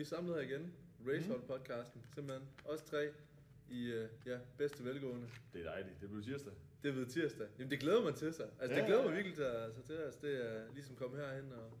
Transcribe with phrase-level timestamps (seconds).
[0.00, 0.72] vi er samlet her igen.
[1.08, 2.48] Racehold podcasten, simpelthen.
[2.64, 3.08] Os tre
[3.70, 5.26] i uh, ja, bedste velgående.
[5.52, 6.00] Det er dejligt.
[6.00, 6.52] Det bliver tirsdag.
[6.82, 7.46] Det er ved tirsdag.
[7.58, 8.46] Jamen det glæder mig til sig.
[8.60, 9.16] Altså Ja, det glæder ja, mig ja.
[9.16, 11.72] virkelig til, altså, til altså, det er ligesom komme herhen og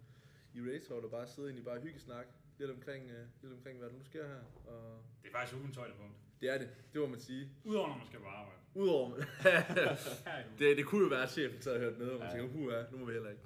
[0.54, 2.26] i Racehold og bare sidde ind i bare hyggesnak.
[2.58, 4.40] Lidt omkring, uh, lidt omkring, hvad der nu sker her.
[4.66, 6.14] Og Det er faktisk ugens højdepunkt.
[6.40, 7.48] det er det, det må man sige.
[7.64, 8.60] Udover når man skal på arbejde.
[8.74, 9.74] Udover, er
[10.58, 10.76] det.
[10.76, 12.36] det, kunne jo være, at chefen så havde hørt med, og man Ja.
[12.38, 13.42] tænker, huha, nu må vi heller ikke.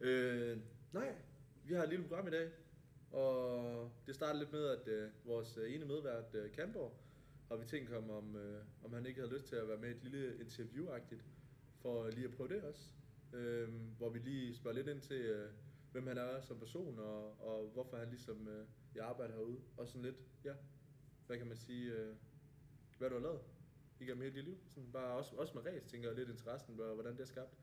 [0.00, 0.58] Øh,
[0.92, 1.14] nej,
[1.64, 2.48] vi har et lille program i dag,
[3.16, 6.92] og det startede lidt med, at øh, vores øh, ene medvært, øh, Kamborg,
[7.48, 9.88] har vi tænkt ham, om, øh, om han ikke havde lyst til at være med
[9.88, 10.86] i et lille interview
[11.82, 12.90] for lige at prøve det også.
[13.32, 15.50] Øh, hvor vi lige spørger lidt ind til, øh,
[15.92, 19.60] hvem han er som person, og, og hvorfor han ligesom øh, i arbejder herude.
[19.76, 20.54] Og sådan lidt, ja,
[21.26, 22.14] hvad kan man sige, øh,
[22.98, 23.40] hvad du har lavet
[24.00, 24.58] igennem hele dit liv.
[24.68, 27.56] Sådan bare også, også med ræs, tænker jeg lidt interessen, hvor- hvordan det er skabt.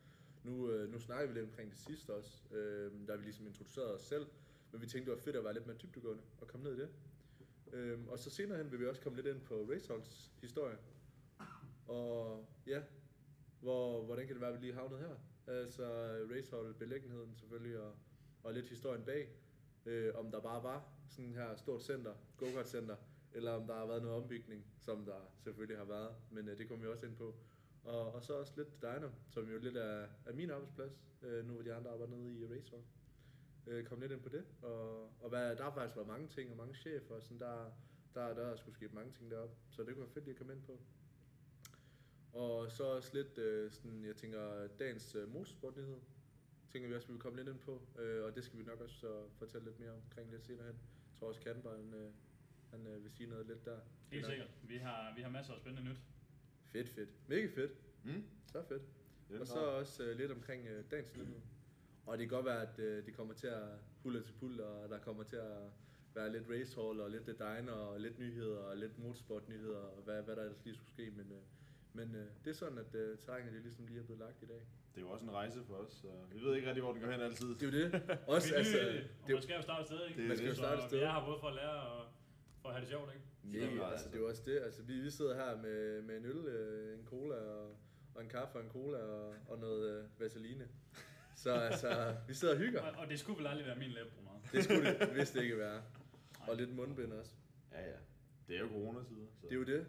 [0.43, 3.93] Nu, øh, nu snakker vi lidt omkring det sidste også, øh, der vi ligesom introducerede
[3.95, 4.25] os selv,
[4.73, 6.79] men vi tænkte, det var fedt at være lidt mere dybdegående og komme ned i
[6.79, 6.89] det.
[7.73, 10.77] Øhm, og så senere hen vil vi også komme lidt ind på Raceholds historie.
[11.87, 12.81] Og ja,
[13.59, 15.15] hvor, hvordan kan det være, at vi lige havnet her?
[15.47, 15.85] Altså
[16.35, 17.95] Racehold, belæggenheden selvfølgelig, og,
[18.43, 19.29] og lidt historien bag.
[19.85, 22.95] Øh, om der bare var sådan her stort center, go-kart center,
[23.33, 26.67] eller om der har været noget ombygning, som der selvfølgelig har været, men øh, det
[26.67, 27.35] kommer vi også ind på.
[27.83, 31.53] Og, og så også lidt Diner, som jo lidt er, er min arbejdsplads, øh, nu
[31.53, 32.83] hvor de andre arbejder nede i Racehold.
[33.67, 36.51] Øh, kom lidt ind på det, og, og hvad, der har faktisk været mange ting,
[36.51, 37.71] og mange chefer, og sådan der,
[38.15, 40.37] der, der er sgu sket mange ting deroppe, så det kunne være fedt lige at
[40.37, 40.79] komme ind på.
[42.33, 45.97] Og så også lidt, øh, sådan, jeg tænker, dagens øh, motorsportnyhed,
[46.69, 48.81] tænker vi også, vi vil komme lidt ind på, øh, og det skal vi nok
[48.81, 50.75] også så fortælle lidt mere omkring lidt senere hen.
[50.75, 52.11] Jeg tror også, Kattenberg, han, øh,
[52.71, 53.79] han øh, vil sige noget lidt der.
[54.11, 54.49] Helt sikkert.
[54.63, 55.97] Vi har, vi har masser af spændende nyt.
[56.71, 57.09] Fedt, fedt.
[57.27, 57.71] Mega fedt.
[58.03, 58.23] Mm?
[58.51, 58.81] Så fedt.
[59.29, 61.41] Det er Og så også øh, lidt omkring øh, dagens nyhed.
[62.05, 63.67] Og det kan godt være, at øh, det kommer til at
[64.03, 65.57] hulle til pul, og der kommer til at
[66.15, 70.35] være lidt racehall, og lidt diner, og lidt nyheder, og lidt motorsportnyheder, og hvad, hvad
[70.35, 71.11] der ellers lige skulle ske.
[71.11, 71.41] Men, øh,
[71.93, 74.45] men øh, det er sådan, at øh, terrænet det ligesom lige er blevet lagt i
[74.45, 74.61] dag.
[74.95, 77.01] Det er jo også en rejse for os, så vi ved ikke rigtig, hvor den
[77.01, 77.55] går hen altid.
[77.55, 78.01] Det er jo det.
[78.27, 80.21] Også, altså, det, og det, man skal jo starte et sted, ikke?
[80.21, 80.97] det Man skal jo starte et sted.
[80.97, 82.05] Vi er her både for at lære og
[82.61, 83.75] for at have det sjovt, ikke?
[83.75, 84.59] Ja, altså, det er jo også det.
[84.59, 87.77] Altså, vi, vi sidder her med, med en øl, øh, en cola, og,
[88.15, 90.67] og en kaffe og en cola, og, og noget øh, vaseline.
[91.35, 92.81] Så altså, vi sidder og hygger.
[92.81, 94.29] Og, og det skulle vel aldrig være min læbebruner.
[94.51, 95.81] Det skulle det vist ikke være.
[96.47, 97.31] Og lidt mundbind også.
[97.71, 97.95] Ja, ja.
[98.47, 99.85] Det er jo coronatider, så Det er jo det.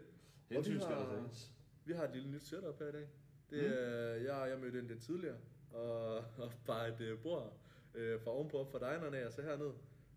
[0.49, 1.51] hensyn vi skal har- der tages.
[1.85, 3.07] Vi har et lille nyt setup her i dag.
[3.49, 3.73] Det Mm.
[3.73, 5.37] er, jeg, jeg mødte ind lidt tidligere,
[5.71, 7.53] og, og bare et øh, bord
[7.95, 9.71] øh, fra ovenpå op fra dinerne af, og så herned,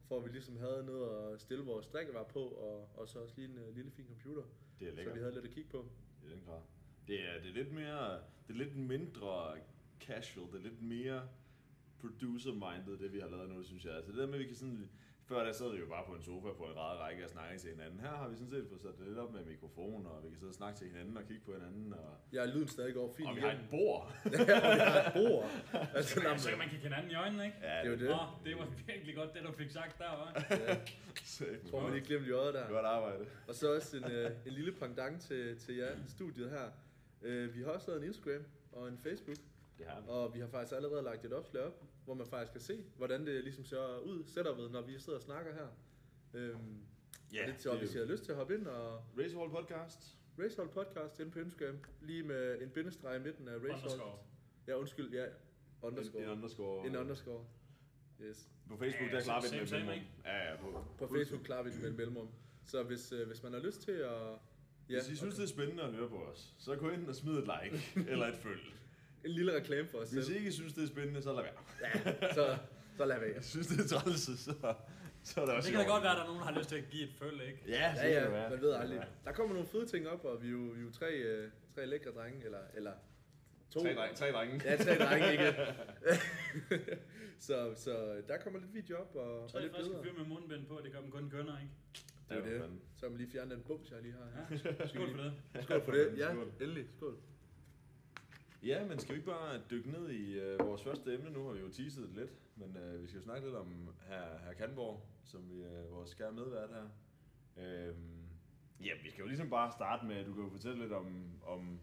[0.09, 3.35] for at vi ligesom havde noget at stille vores drikkevarer på, og, og så også
[3.37, 4.43] lige en øh, lille fin computer,
[4.81, 5.15] Det er så lækkert.
[5.15, 5.87] vi havde lidt at kigge på.
[6.27, 6.61] I den grad.
[7.09, 9.55] Det er, det er lidt mere, det er lidt mindre
[10.01, 11.23] casual, det er lidt mere
[12.01, 13.95] producer-minded, det vi har lavet nu, synes jeg.
[13.95, 14.89] Altså det der med, at vi kan sådan,
[15.25, 17.59] før der sad vi jo bare på en sofa på en rad række og snakke
[17.59, 18.01] til hinanden.
[18.01, 20.39] Her har vi sådan set fået sat det lidt op med mikrofon, og vi kan
[20.39, 23.29] sidde og snakke til hinanden og kigge på hinanden, og, er lyden stadig går fint
[23.29, 24.03] og vi har et bord.
[24.33, 25.45] ja, og vi har et bord.
[25.95, 27.57] Altså, Så, nej, så kan man kigge hinanden i øjnene, ikke?
[27.63, 28.09] Ja, det er jo det.
[28.09, 30.47] Nå, det var virkelig godt, det du fik sagt der, var.
[30.51, 30.77] Ja,
[31.53, 32.69] Jeg tror man lige glemte i øjet der.
[32.69, 33.27] Godt arbejde.
[33.49, 36.71] Og så også en, øh, en lille pendant til, til jer, studiet her.
[37.23, 39.37] Øh, vi har også lavet en Instagram og en Facebook,
[39.79, 40.07] Det har vi.
[40.09, 43.27] og vi har faktisk allerede lagt et opslag op, hvor man faktisk kan se, hvordan
[43.27, 45.67] det ligesom ser ud, setupet, når vi sidder og snakker her.
[46.35, 46.81] Øhm,
[47.33, 50.17] Ja, det, så hvis I har lyst til at hoppe ind og Racehall Podcast.
[50.39, 53.73] Racehold Podcast inde på Instagram, lige med en bindestreg i midten af Racehold.
[53.83, 54.19] Underscore.
[54.67, 55.31] Ja, undskyld, ja, En,
[55.83, 56.23] underscore.
[56.23, 56.87] en underscore.
[56.87, 57.45] En underscore.
[58.21, 58.49] Yes.
[58.69, 59.99] På Facebook, Ja, der klarer vi same, med mellemrum.
[60.25, 62.29] Ja, ja, på, På Facebook klarer vi det med et mellemrum.
[62.67, 64.13] Så hvis, øh, hvis man har lyst til at...
[64.89, 67.15] Ja, Hvis I synes, det er spændende at høre på os, så gå ind og
[67.15, 68.61] smid et like eller et følg.
[69.25, 70.37] En lille reklame for os Hvis I selv.
[70.39, 71.53] ikke synes, det er spændende, så lad være.
[71.83, 72.57] Ja, så,
[72.97, 73.31] så lad være.
[73.35, 74.75] Jeg synes, det er træls, så,
[75.23, 76.59] så er det også Det kan da godt være, at der er nogen, der har
[76.59, 77.63] lyst til at give et følge, ikke?
[77.69, 78.43] Ja, så Ja, kan det være.
[78.43, 79.05] ja, man ved aldrig.
[79.25, 81.51] Der kommer nogle fede ting op, og vi er jo, vi er jo tre, øh,
[81.75, 82.93] tre lækre drenge, eller, eller
[83.71, 83.81] to.
[83.83, 84.61] Tre, drenge, tre drenge.
[84.65, 85.55] Ja, tre drenge, ikke?
[87.47, 90.67] så, så der kommer lidt video op, og, og Tre lidt friske fyre med mundbind
[90.67, 91.73] på, det gør dem kun kønner, ikke?
[92.29, 92.61] Det er Ja, det.
[92.61, 92.81] fanden.
[92.97, 94.59] Så man lige fjerne den bums, jeg lige har her.
[94.81, 95.33] Ja, skål for det.
[95.65, 96.15] Skål for det.
[96.19, 96.53] Ja, Skål.
[96.61, 96.87] endelig.
[96.97, 97.17] Skål.
[98.63, 101.31] Ja, men skal vi ikke bare dykke ned i øh, vores første emne?
[101.31, 103.89] Nu har vi jo teaset det lidt, men øh, vi skal jo snakke lidt om
[104.09, 106.89] her, her Kanborg, som vi øh, vores kære medvært her.
[107.57, 107.95] Øh,
[108.87, 111.41] ja, vi skal jo ligesom bare starte med, at du kan jo fortælle lidt om,
[111.47, 111.81] om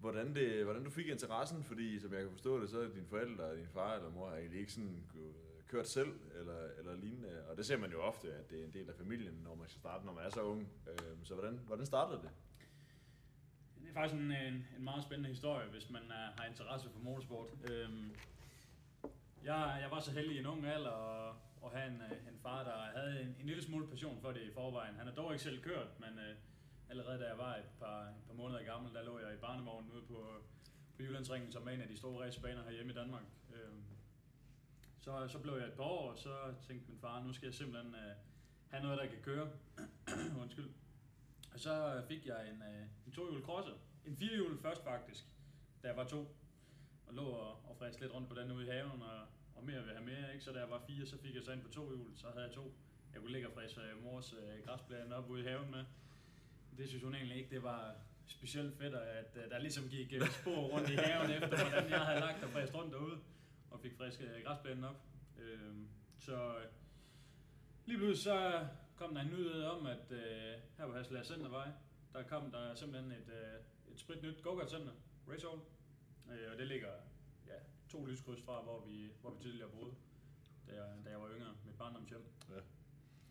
[0.00, 3.06] hvordan, det, hvordan du fik interessen, fordi som jeg kan forstå det, så er dine
[3.06, 5.34] forældre, din far eller mor har egentlig ikke sådan øh,
[5.68, 8.72] kørt selv eller, eller lignende, og det ser man jo ofte, at det er en
[8.72, 10.68] del af familien, når man skal starte, når man er så ung.
[10.88, 12.30] Øh, så hvordan, hvordan startede det?
[13.94, 17.48] Er faktisk en, en, en meget spændende historie, hvis man er, har interesse for motorsport.
[17.70, 18.14] Øhm,
[19.44, 22.38] Jeg, jeg var så heldig i en ung alder at, at have en, øh, en
[22.42, 24.94] far, der havde en, en lille smule passion for det i forvejen.
[24.94, 26.36] Han har dog ikke selv kørt, men øh,
[26.90, 29.90] allerede da jeg var et par, et par måneder gammel, der lå jeg i barnevognen
[29.92, 30.42] ude på,
[30.96, 33.24] på Jyllandsringen, som er en af de store racebaner herhjemme i Danmark.
[33.54, 33.82] Øhm,
[35.00, 36.34] så, så blev jeg et par år, og så
[36.66, 38.14] tænkte min far, nu skal jeg simpelthen øh,
[38.70, 39.50] have noget, der kan køre.
[40.42, 40.70] Undskyld.
[41.54, 43.74] Og så fik jeg en, øh, en tohjulet crosser.
[44.06, 45.24] En firehjulet først faktisk,
[45.82, 46.36] da jeg var to.
[47.06, 49.20] Og lå og, og friske lidt rundt på den ude i haven, og,
[49.54, 50.32] og mere vil have mere.
[50.32, 50.44] Ikke?
[50.44, 52.44] Så da jeg var fire, så fik jeg så ind på to hjul, så havde
[52.46, 52.74] jeg to.
[53.12, 55.84] Jeg kunne ligge og fræse øh, mors øh, græsplæne op ude i haven med.
[56.78, 57.94] Det synes hun egentlig ikke, det var
[58.26, 62.00] specielt fedt, at øh, der ligesom gik øh, spor rundt i haven efter, hvordan jeg
[62.00, 63.18] havde lagt og fræst rundt derude,
[63.70, 65.02] og fik friske øh, græsplænen op.
[65.38, 65.74] Øh,
[66.18, 66.66] så øh,
[67.86, 68.66] lige pludselig så
[68.96, 71.68] kom der en nyhed om, at øh, her på Hasselær Centervej,
[72.12, 74.92] der kom der simpelthen et, øh, et sprit nyt go center
[75.28, 75.60] Race Hall.
[76.30, 76.92] Øh, og det ligger
[77.46, 77.58] ja,
[77.88, 79.94] to lyskryds fra, hvor vi, hvor vi tidligere boede,
[80.68, 82.22] da jeg, da jeg var yngre, mit barndomshjem.
[82.50, 82.60] Ja.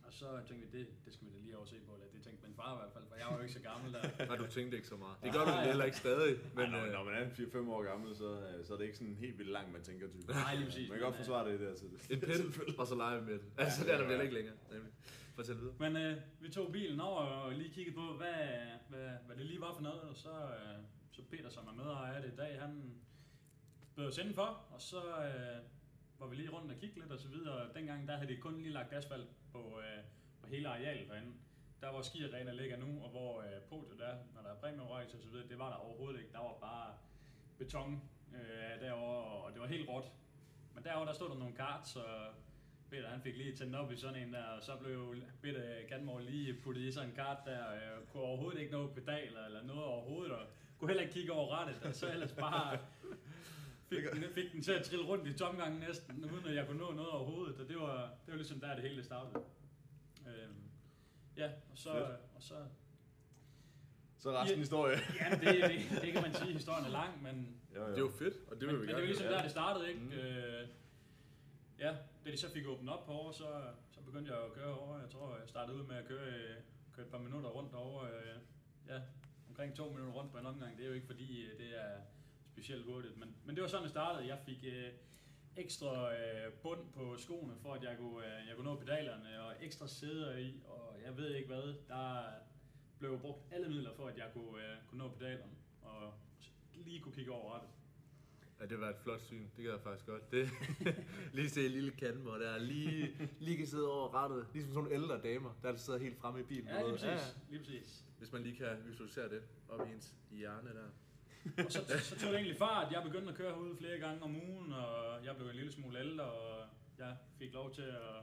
[0.06, 2.22] Og så tænkte vi, det, det skal vi da lige over se på, eller det
[2.22, 4.02] tænkte min far i hvert fald, for jeg var jo ikke så gammel der.
[4.28, 5.16] Nej, du tænkte ikke så meget.
[5.22, 6.36] Det gør du heller ikke stadig.
[6.54, 8.96] Men når, øh, når man er 4-5 år gammel, så, øh, så er det ikke
[8.96, 10.28] sådan helt vildt langt, man tænker typisk.
[10.28, 10.88] Nej, lige præcis.
[10.88, 11.74] Man kan godt men, øh, forsvare det der.
[11.76, 12.12] Så det.
[12.12, 13.44] en pind, og så lege med det.
[13.58, 14.56] Altså, Ja, det er der vel ikke længere.
[14.72, 14.92] Nemlig.
[15.34, 15.74] Fortæl videre.
[15.78, 18.34] Men øh, vi tog bilen over og lige kiggede på, hvad,
[18.88, 20.78] hvad, hvad det lige var for noget, og så, øh,
[21.12, 22.94] så Peter, som er medejer af det i dag, han
[23.96, 25.62] bød os indenfor, og så øh,
[26.18, 27.74] var vi lige rundt og kigge lidt og så videre.
[27.74, 30.04] Dengang der havde de kun lige lagt asfalt på, øh,
[30.40, 31.32] på hele arealet derinde.
[31.80, 35.22] Der hvor skiarena ligger nu, og hvor øh, podiet er, når der er præmierejse og
[35.22, 36.32] så videre, det var der overhovedet ikke.
[36.32, 36.94] Der var bare
[37.58, 38.02] beton
[38.34, 40.12] øh, derovre, og det var helt råt.
[40.74, 42.34] Men derovre der stod der nogle karts, og
[42.94, 46.24] Peter han fik lige tændt op i sådan en der, og så blev Peter Ganmore
[46.24, 49.62] lige puttet i sådan en kart der, og jeg kunne overhovedet ikke nå pedaler eller
[49.62, 50.46] noget overhovedet, og
[50.78, 52.78] kunne heller ikke kigge over rettet, og så ellers bare
[53.88, 56.78] fik den, fik den til at trille rundt i tomgangen næsten, uden at jeg kunne
[56.78, 57.96] nå noget overhovedet, og det var,
[58.26, 59.44] det var ligesom der det hele startede.
[60.26, 60.54] Øhm,
[61.36, 62.06] ja, og så, Fedt.
[62.34, 62.54] og så
[64.18, 64.60] Så er resten Ja.
[64.60, 64.96] historie.
[65.20, 67.88] ja, det, det, det, kan man sige, historien er lang, men Jo, jo.
[67.88, 69.00] Det er jo fedt, og det vil men, vi men det gerne.
[69.00, 70.00] var ligesom der, det startede, ikke?
[70.00, 70.12] Mm.
[70.12, 70.68] Øh,
[71.78, 73.46] ja, da de så fik åbnet op over, så,
[73.90, 75.00] så begyndte jeg at køre over.
[75.00, 76.56] Jeg tror, jeg startede ud med at køre, øh,
[76.92, 78.02] køre et par minutter rundt over.
[78.04, 78.36] Øh,
[78.88, 79.00] ja,
[79.48, 80.76] omkring to minutter rundt på en omgang.
[80.76, 82.00] Det er jo ikke fordi, øh, det er
[82.52, 83.18] specielt hurtigt.
[83.18, 84.28] Men, men det var sådan, det startede.
[84.28, 84.92] Jeg fik øh,
[85.56, 89.54] ekstra øh, bund på skoene, for at jeg kunne, øh, jeg kunne nå pedalerne, og
[89.60, 91.74] ekstra sæder i, og jeg ved ikke hvad.
[91.88, 92.24] Der
[92.98, 96.14] blev brugt alle midler for, at jeg kunne, øh, kunne nå pedalerne, og
[96.74, 97.70] lige kunne kigge over rettet.
[98.60, 99.46] Ja, det var et flot syn.
[99.56, 100.32] Det gad jeg faktisk godt.
[100.32, 100.50] Det,
[101.36, 101.92] lige se en lille
[102.22, 104.46] hvor der lige, lige kan sidde over rettet.
[104.52, 106.68] Ligesom sådan nogle ældre damer, der sidder helt fremme i bilen.
[106.68, 107.36] Ja, lige præcis.
[107.50, 108.04] Lige præcis.
[108.18, 110.88] Hvis man lige kan visualisere det op i ens hjerne der.
[111.64, 112.92] Og så, så tog det egentlig fart.
[112.92, 115.98] Jeg begyndte at køre herude flere gange om ugen, og jeg blev en lille smule
[115.98, 116.66] ældre, og
[116.98, 118.22] jeg fik lov til at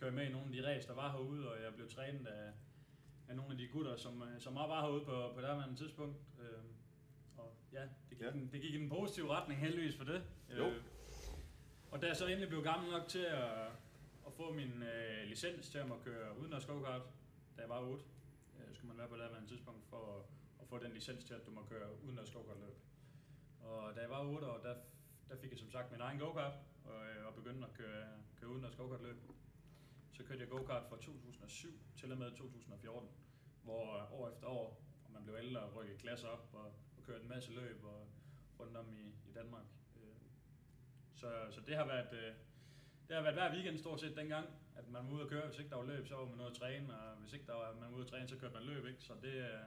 [0.00, 2.52] køre med i nogle af de race, der var herude, og jeg blev trænet af,
[3.28, 6.16] af nogle af de gutter, som, øh, som var herude på, på her tidspunkt.
[6.40, 6.64] Øh,
[7.36, 7.82] og ja,
[8.18, 8.30] gik, Ja.
[8.30, 10.22] Den, det gik i den positive retning, heldigvis for det.
[10.58, 10.64] Jo.
[10.66, 10.82] Øh,
[11.90, 13.66] og da jeg så endelig blev gammel nok til at,
[14.26, 17.02] at få min øh, licens til at køre uden at go-kart,
[17.56, 18.04] da jeg var 8,
[18.58, 20.22] øh, skulle man være på det her tidspunkt for at,
[20.60, 22.76] at få den licens til, at du må køre uden at go løb.
[23.60, 24.74] Og da jeg var 8 år, der,
[25.28, 26.54] der fik jeg som sagt min egen go-kart,
[26.84, 28.06] og, øh, og begyndte at køre,
[28.40, 29.16] køre uden at go løb.
[30.12, 33.08] Så kørte jeg go-kart fra 2007 til og med 2014,
[33.62, 36.72] hvor år efter år, og man blev ældre og rykkede klasser op og,
[37.08, 38.06] og kørte en masse løb og,
[38.60, 39.64] rundt om i, i Danmark.
[39.96, 40.02] Øh,
[41.14, 42.32] Så, så det har været, øh,
[43.08, 44.46] det har været hver weekend stort set dengang,
[44.76, 45.46] at man var ude at køre.
[45.48, 47.52] Hvis ikke der var løb, så var man ude at træne, og hvis ikke der
[47.54, 48.86] var, man var ude at træne, så kørte man løb.
[48.86, 49.02] Ikke?
[49.02, 49.60] Så det, øh,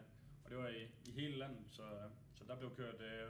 [0.43, 1.83] og det var i, i hele landet, så,
[2.35, 3.01] så der blev kørt...
[3.01, 3.29] Øh,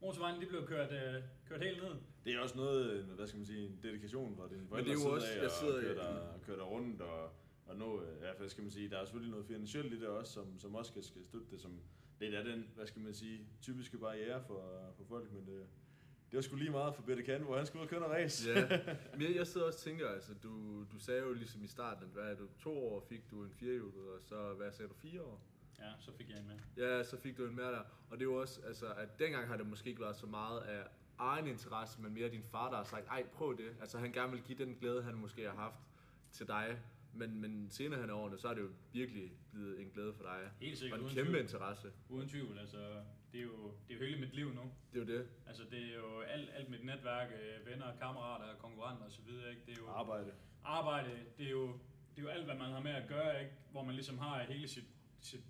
[0.00, 1.94] motorvejen, de blev kørt, øh, kørt helt ned.
[2.24, 4.98] Det er også noget, hvad skal man sige, en dedikation fra dine det er jo
[4.98, 7.32] side også- af, jeg at sidder i- køre dig, køre dig rundt og,
[7.66, 10.32] og øh, ja, hvad skal man sige, der er selvfølgelig noget finansielt i det også,
[10.32, 11.80] som, som også skal, skal støtte det, som
[12.20, 15.66] lidt er den, hvad skal man sige, typiske barriere for, for folk, men det,
[16.30, 18.14] det var sgu lige meget for Bette Kan, hvor han skulle ud og køre noget
[18.14, 18.50] race.
[18.50, 18.80] Ja,
[19.12, 22.08] men jeg, jeg sidder også og tænker, altså, du, du sagde jo ligesom i starten,
[22.12, 25.22] hvad er du, to år fik du en firehjulet, og så, hvad sagde du, fire
[25.22, 25.40] år?
[25.78, 26.58] Ja, så fik jeg en med.
[26.76, 27.82] Ja, så fik du en mere der.
[28.10, 30.60] Og det er jo også, altså, at dengang har det måske ikke været så meget
[30.60, 30.86] af
[31.18, 33.76] egen interesse, men mere din far, der har sagt, ej, prøv det.
[33.80, 35.80] Altså, han gerne vil give den glæde, han måske har haft
[36.32, 36.78] til dig.
[37.18, 40.22] Men, men senere hen i årene, så er det jo virkelig blevet en glæde for
[40.22, 40.50] dig.
[40.60, 41.42] Helt Og sikkert, en uden kæmpe tvivl.
[41.42, 41.88] interesse.
[42.08, 42.78] Uden tvivl, altså,
[43.32, 44.62] det er jo, det er jo hele mit liv nu.
[44.92, 45.28] Det er jo det.
[45.46, 49.62] Altså, det er jo alt, alt mit netværk, øh, venner, kammerater, konkurrenter osv., ikke?
[49.66, 50.32] Det er jo Arbejde.
[50.64, 51.66] arbejde, det er jo,
[52.16, 53.52] det er jo alt, hvad man har med at gøre, ikke?
[53.70, 54.84] Hvor man ligesom har hele sit,
[55.20, 55.44] sit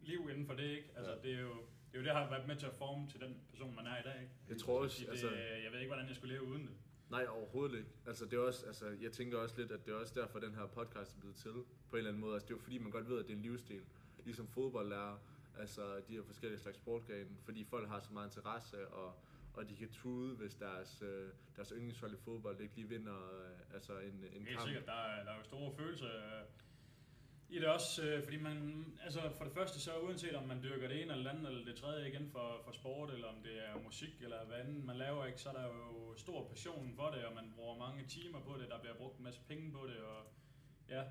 [0.00, 0.88] liv inden for det, ikke?
[0.96, 1.18] Altså, Ja.
[1.28, 1.48] det er jo,
[1.92, 3.86] det er jo det, der har været med til at forme til den person, man
[3.86, 4.32] er i dag, ikke?
[4.48, 6.74] Jeg tror også, altså, det, jeg ved ikke, hvordan jeg skulle leve uden det.
[7.16, 7.90] Nej, overhovedet ikke.
[8.06, 10.54] Altså, det er også, altså, jeg tænker også lidt, at det er også derfor, den
[10.54, 11.50] her podcast er blevet til,
[11.90, 12.34] på en eller anden måde.
[12.34, 13.82] Altså, det er jo fordi, man godt ved, at det er en livsstil.
[14.24, 15.18] Ligesom fodbold er,
[15.58, 19.14] altså de her forskellige slags sportgrene, fordi folk har så meget interesse, og,
[19.54, 23.74] og de kan tude, hvis deres, øh, deres yndlingshold i fodbold ikke lige vinder øh,
[23.74, 24.66] altså en, en Helt kamp.
[24.66, 26.10] sikkert, der er, der er jo store følelser
[27.52, 30.62] Ja, det er også, øh, fordi man, altså for det første så uanset om man
[30.62, 33.42] dyrker det ene eller det andet eller det tredje igen for, for sport, eller om
[33.42, 36.92] det er musik eller hvad andet man laver, ikke, så er der jo stor passion
[36.96, 39.72] for det, og man bruger mange timer på det, der bliver brugt en masse penge
[39.72, 40.20] på det, og
[40.88, 41.02] ja,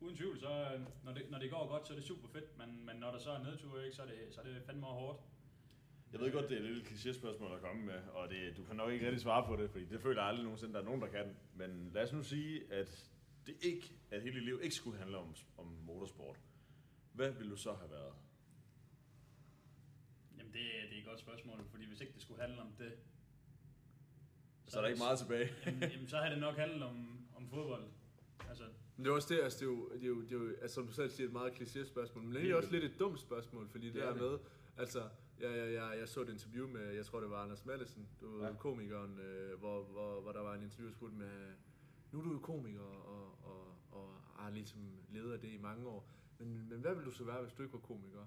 [0.00, 2.58] uden tvivl, så øh, når det, når det går godt, så er det super fedt,
[2.58, 4.86] men, men når der så er nedtur, ikke, så er det, så er det fandme
[4.86, 5.20] hårdt.
[6.12, 8.76] Jeg ved godt, det er et lille kliché-spørgsmål at komme med, og det, du kan
[8.76, 11.00] nok ikke rigtig svare på det, fordi det føler jeg aldrig nogensinde, der er nogen,
[11.00, 11.36] der kan.
[11.54, 13.10] Men lad os nu sige, at
[13.46, 16.36] det ikke, at hele dit liv ikke skulle handle om, om motorsport.
[17.12, 18.12] Hvad ville du så have været?
[20.38, 20.60] Jamen det,
[20.90, 22.92] det er et godt spørgsmål, fordi hvis ikke det skulle handle om det,
[24.68, 25.50] Så er der ikke meget tilbage.
[25.66, 27.84] jamen, jamen, så har det nok handlet om, om fodbold.
[28.48, 28.64] Altså,
[28.96, 30.48] Men det er også det, altså det er jo, det er jo, det er jo
[30.62, 32.98] altså, som du selv siger, et meget kliché spørgsmål, men det er også lidt et
[32.98, 34.22] dumt spørgsmål, fordi det, Det er der det.
[34.22, 34.38] med,
[34.76, 35.08] altså,
[35.40, 38.40] jeg, jeg, jeg, jeg så et interview med, jeg tror det var Anders Mallesen, du
[38.42, 38.46] Ja.
[38.46, 38.54] ja.
[38.54, 41.54] komikeren, øh, hvor, hvor, hvor der var en interview spurgt med,
[42.12, 45.86] nu er du jo komiker, og, og, og har ligesom ledet af det i mange
[45.86, 46.08] år,
[46.38, 48.26] men, men hvad ville du så være, hvis du ikke var komiker?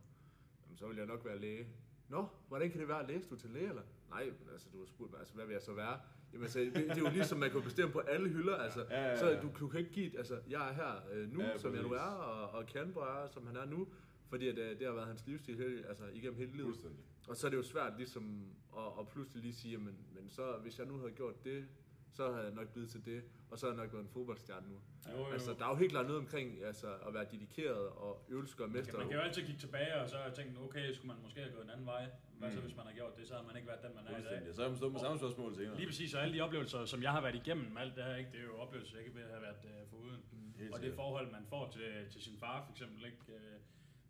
[0.65, 1.67] Jamen, så ville jeg nok være læge.
[2.09, 3.07] Nå, hvordan kan det være?
[3.07, 3.81] Læste du til læge, eller?
[4.09, 5.99] Nej, men altså, du har spurgt mig, altså, hvad vil jeg så være?
[6.33, 8.85] Jamen, altså, det, det er jo ligesom, man kan bestemme på alle hylder, altså.
[8.89, 9.19] Ja, ja, ja.
[9.19, 11.83] Så du, du kan ikke give, altså, jeg er her øh, nu, Ja, som jeg
[11.83, 13.87] nu er, og, og Kanbo er, som han er nu,
[14.27, 16.91] fordi at, øh, det har været hans livsstil hele, altså, igennem hele livet.
[17.27, 18.45] Og så er det jo svært ligesom
[18.77, 21.67] at, at pludselig lige sige, men, men så, hvis jeg nu havde gjort det,
[22.13, 24.67] så havde jeg nok blivet til det, og så havde jeg nok været en fodboldstjerne
[24.69, 24.77] nu.
[25.11, 25.31] jo, jo.
[25.33, 28.69] Altså, der er jo helt klart noget omkring altså, at være dedikeret og øvelske og
[28.69, 28.91] Man mester.
[28.91, 31.53] kan, man kan jo altid kigge tilbage og så tænke, okay, skulle man måske have
[31.53, 32.09] gået en anden vej.
[32.39, 32.65] Hvad så, Mm.
[32.65, 34.19] hvis man har gjort det, så har man ikke været den, man er i dag.
[34.21, 34.55] Fuldstændig.
[34.55, 35.75] Så er man stået med samme spørgsmål senere.
[35.75, 38.31] Lige præcis, og alle de oplevelser, som jeg har været igennem, alt det her, ikke,
[38.31, 40.21] det er jo oplevelser, jeg ikke vil have været uh, foruden.
[40.57, 43.59] Helt Og det forhold, man får til, til sin far for eksempel, ikke, øh,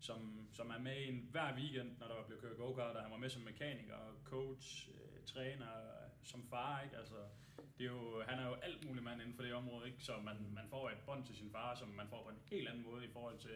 [0.00, 3.10] som, som er med i en hver weekend, når der blev kørt go-kart, og han
[3.10, 5.66] var med som mekaniker, coach, øh, træner,
[6.22, 6.96] som far, ikke?
[6.96, 7.14] Altså,
[7.78, 9.98] det er jo, han er jo alt muligt mand inden for det område, ikke?
[10.02, 12.68] Så man, man får et bånd til sin far, som man får på en helt
[12.68, 13.50] anden måde i forhold til,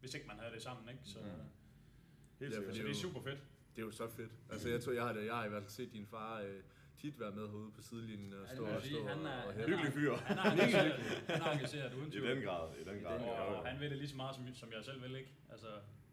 [0.00, 1.00] hvis ikke man havde det sammen, ikke?
[1.04, 1.24] Så, Mm.
[2.40, 2.76] Helt Ja, sikkert.
[2.76, 3.38] så det er super fedt.
[3.76, 4.32] Det er jo så fedt.
[4.50, 6.62] Altså, jeg tror, jeg har, det, jeg har i hvert fald set din far øh,
[6.96, 9.52] tit være med herude på sidelinjen og det stå og stå Han og, er- og
[9.54, 9.64] han.
[9.68, 10.14] Hyggelig fyr.
[10.16, 10.92] Han er engageret,
[11.28, 12.28] han er engageret uden I tvivl.
[12.36, 12.74] den grad.
[12.76, 13.18] I den grad.
[13.18, 13.52] den Ja, grad.
[13.52, 13.60] ja.
[13.60, 15.30] Og han ved det lige så meget, som, som jeg selv vil, ikke?
[15.50, 15.66] Altså,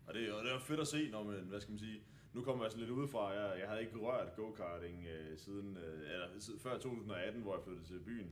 [0.08, 2.02] og det, og det er fedt at se, når man, hvad skal man sige,
[2.34, 6.14] nu kommer jeg sådan lidt udefra, jeg, jeg havde ikke rørt go-karting øh, siden, øh,
[6.14, 8.32] eller siden, før 2018, hvor jeg flyttede til byen.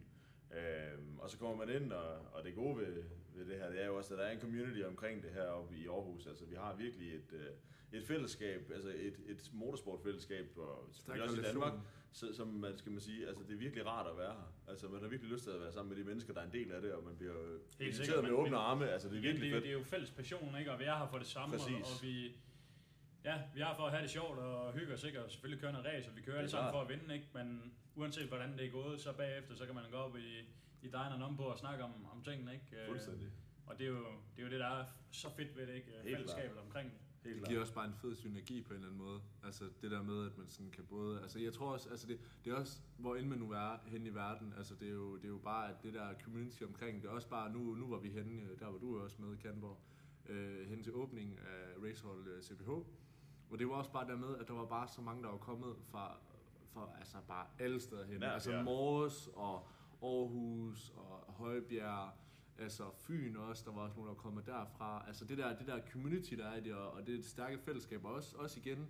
[0.60, 3.03] Øhm, og så kommer man ind, og, og det gode ved,
[3.36, 5.43] ved det her, det er jo også, at der er en community omkring det her
[5.43, 6.27] oppe i Aarhus.
[6.27, 11.41] Altså vi har virkelig et, øh, et fællesskab, altså et, et motorsportfællesskab, og selvfølgelig også
[11.41, 11.43] i.
[11.43, 11.74] Danmark,
[12.12, 14.53] så, som man skal man sige, altså det er virkelig rart at være her.
[14.67, 16.51] Altså man har virkelig lyst til at være sammen med de mennesker, der er en
[16.51, 17.33] del af det, og man bliver
[17.79, 18.89] inviteret sikkert, med åbne arme.
[18.89, 19.63] Altså det er virkelig det, fedt.
[19.63, 20.72] det er jo fælles passion, ikke?
[20.72, 22.36] Og vi er her for det samme, og, og vi,
[23.25, 25.24] ja, vi her for at have det sjovt og hygge os, ikke?
[25.24, 27.27] Og selvfølgelig køre noget race, og vi kører er alle sammen for at vinde, ikke?
[27.34, 30.39] Men uanset hvordan det er gået, så bagefter, så kan man gå op i,
[30.82, 32.82] i dineren om på og snakke om, om tingene, ikke?
[32.82, 33.30] Øh, Fuldstændig.
[33.65, 35.92] Og det er, jo, det er jo det, der er så fedt ved det, ikke?
[36.03, 37.00] Helt Fællesskabet omkring det.
[37.24, 39.22] Helt Det giver også bare en fed synergi på en eller anden måde.
[39.44, 41.22] Altså det der med, at man sådan kan både...
[41.22, 44.06] Altså jeg tror også, altså det, det er også, hvor end man nu er hen
[44.06, 47.01] i verden, altså det er jo, det er jo bare, at det der community omkring,
[47.01, 49.34] det er også bare, nu, nu var vi henne, øh, der var du også med
[49.34, 49.80] i Kanborg,
[50.25, 52.70] øh, hen til åbningen af Racehold øh, CPH.
[53.53, 55.38] Og det var også bare der med, at der var bare så mange, der var
[55.38, 56.17] kommet fra,
[56.74, 58.19] fra altså bare alle steder hen.
[58.19, 58.63] Nær, altså ja.
[58.63, 59.67] Mors og
[60.03, 62.12] Aarhus og Højbjerg,
[62.57, 65.03] altså Fyn også, der var også nogen, der var kommet derfra.
[65.07, 67.57] Altså det der, det der community, der er i det, og, det er et stærke
[67.60, 68.88] fællesskab, og også, også igen,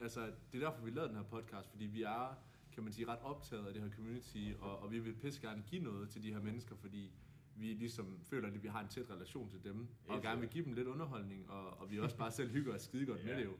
[0.00, 0.20] altså
[0.52, 2.34] det er derfor, vi lavede den her podcast, fordi vi er,
[2.72, 5.62] kan man sige, ret optaget af det her community, og, og vi vil pisse gerne
[5.66, 7.12] give noget til de her mennesker, fordi
[7.56, 10.64] vi ligesom føler, at vi har en tæt relation til dem, og gerne vil give
[10.64, 13.38] dem lidt underholdning, og, og vi også bare selv hygger os skide godt med Ja.
[13.38, 13.52] det jo.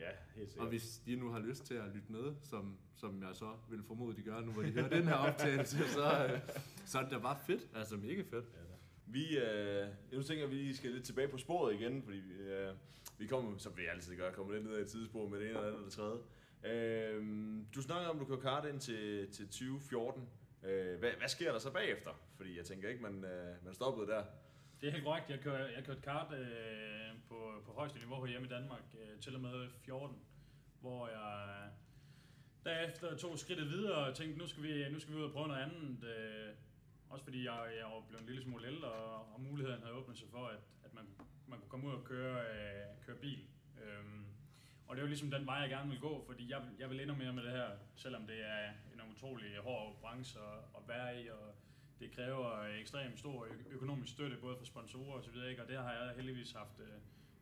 [0.00, 0.64] Ja, helt sikkert.
[0.64, 3.82] Og hvis de nu har lyst til at lytte med, som, som jeg så vil
[3.82, 6.40] formode, de gør nu, hvor de hører den her optagelse, så, øh,
[6.84, 7.68] så er det da bare fedt.
[7.74, 8.44] Altså mega fedt.
[9.06, 12.32] Vi, øh, nu tænker jeg, at vi skal lidt tilbage på sporet igen, fordi vi,
[12.42, 12.74] øh,
[13.18, 15.58] vi kommer, som vi altid gør, kommer lidt ned ad et tidsspor med det ene
[15.58, 16.20] eller andet eller tredje.
[16.64, 17.24] Øh,
[17.74, 20.28] du snakker om, at du kører kart ind til, til 2014.
[20.62, 22.10] Øh, hvad, hvad sker der så bagefter?
[22.36, 24.24] Fordi jeg tænker ikke, man, øh, man stoppede der.
[24.80, 25.30] Det er helt korrekt.
[25.30, 29.34] Jeg kører, jeg kørte kart øh, på, på højeste niveau hjemme i Danmark øh, til
[29.34, 30.16] og med 14,
[30.80, 31.70] hvor jeg øh,
[32.64, 35.48] derefter tog skridtet videre og tænkte, nu skal vi, nu skal vi ud og prøve
[35.48, 36.04] noget andet.
[36.04, 36.54] Øh,
[37.10, 40.18] også fordi jeg, jeg var blevet en lille smule ældre, og, og muligheden havde åbnet
[40.18, 41.04] sig for, at, at man,
[41.46, 43.40] man kunne komme ud og køre, øh, køre bil.
[43.82, 44.24] Øhm,
[44.86, 47.00] Og det er jo ligesom den vej, jeg gerne vil gå, fordi jeg, jeg vil
[47.00, 51.22] endnu mere med det her, selvom det er en utrolig hård branche at, at være
[51.22, 51.54] i, og
[52.00, 55.62] det kræver ekstremt stor økonomisk støtte, både fra sponsorer og så videre, ikke?
[55.62, 56.86] og det har jeg heldigvis haft øh,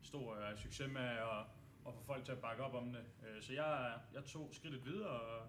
[0.01, 1.39] stor øh, succes med at,
[1.87, 3.03] at få folk til at bakke op om det.
[3.27, 5.47] Øh, så jeg, jeg tog skridtet videre, og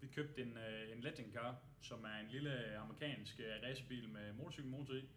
[0.00, 4.32] vi købte en, øh, en Legend Car, som er en lille amerikansk øh, racerbil med
[4.32, 5.08] motorcykelmotor i,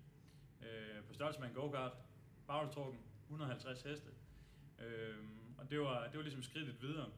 [0.62, 1.93] øh, på størrelse med en go-kart,
[2.47, 4.09] bagtrukken, 150 heste.
[4.79, 5.15] Øh,
[5.57, 7.09] og det var, det var ligesom skridtet videre.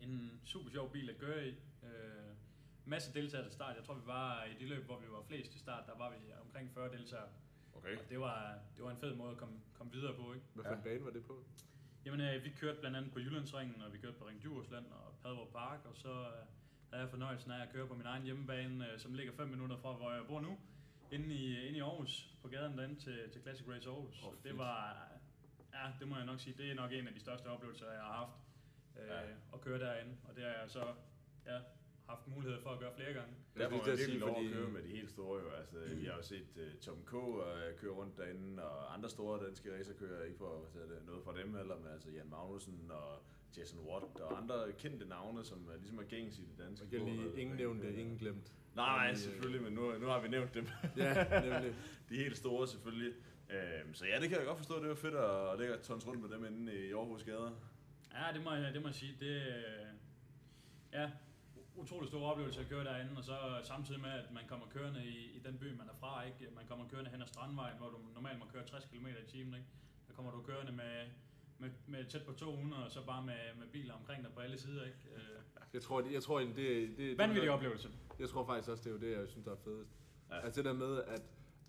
[0.00, 1.50] En super sjov bil at køre i.
[1.82, 2.19] Øh,
[2.90, 3.76] masse deltagere til start.
[3.76, 6.10] Jeg tror, vi var i det løb, hvor vi var flest til start, der var
[6.10, 7.28] vi omkring 40 deltagere.
[7.74, 7.96] Okay.
[7.98, 10.46] Og det var, det var en fed måde at komme, komme videre på, ikke?
[10.54, 10.70] Hvad Ja.
[10.70, 11.44] for en bane var det på?
[12.04, 15.14] Jamen, øh, vi kørte blandt andet på Jyllandsringen, og vi kørte på Ring Djursland og
[15.22, 16.26] Padborg Park, og så øh,
[16.90, 19.76] havde jeg fornøjelsen af at køre på min egen hjemmebane, øh, som ligger 5 minutter
[19.76, 20.58] fra, hvor jeg bor nu,
[21.12, 24.22] inde i, inde i Aarhus, på gaden derinde til, til Classic Race Aarhus.
[24.22, 25.08] Oh, det var,
[25.74, 28.00] ja, det må jeg nok sige, det er nok en af de største oplevelser, jeg
[28.02, 28.32] har haft,
[29.00, 29.20] øh, Ja.
[29.54, 30.94] at køre derinde, og det har jeg så,
[31.46, 31.58] ja,
[32.14, 33.32] haft mulighed for at gøre flere gange.
[33.56, 35.48] Der skulle man virkelig lov at fordi- køre med de helt store jo.
[35.60, 37.12] Altså, vi har jo set uh, Tom K.
[37.14, 37.42] Uh,
[37.80, 41.76] køre rundt derinde, og andre store danske racerkører, ikke for at noget fra dem heller,
[41.82, 43.22] men altså Jan Magnussen og
[43.56, 46.84] Jason Watt og andre kendte navne, som uh, ligesom er gængs i det danske.
[46.84, 48.52] Man kan lige ingen nævnte, ingen glemt.
[48.74, 50.66] Nej, nej, Øh, selvfølgelig, men nu, nu har vi nævnt dem.
[50.96, 51.74] Ja, nemlig.
[52.08, 53.12] De helt store selvfølgelig.
[53.50, 54.80] Øhm, så ja, det kan jeg godt forstå.
[54.80, 57.50] Det var fedt at ligge og tons rundt med dem inde i Aarhus gader.
[58.14, 59.16] Ja, det må jeg, det må jeg sige.
[59.20, 59.42] Det,
[60.92, 61.10] ja,
[61.76, 65.36] utrolig stor oplevelse at køre derinde, og så samtidig med, at man kommer kørende i,
[65.36, 66.54] i den by, man er fra, ikke?
[66.54, 69.54] Man kommer kørende hen ad Strandvejen, hvor du normalt må køre 60 km i timen,
[69.54, 69.66] ikke?
[70.08, 71.06] Der kommer du kørende med,
[71.58, 74.58] med, med tæt på 200, og så bare med, med biler omkring dig på alle
[74.58, 74.98] sider, ikke?
[75.16, 75.20] Øh,
[75.72, 77.88] Jeg tror, det, jeg tror egentlig, det, det, vanvittig det, oplevelse.
[78.18, 79.90] Jeg tror faktisk også, det er jo det, jeg synes, der er fedest.
[80.30, 80.40] Ja.
[80.40, 81.22] Altså det der med, at,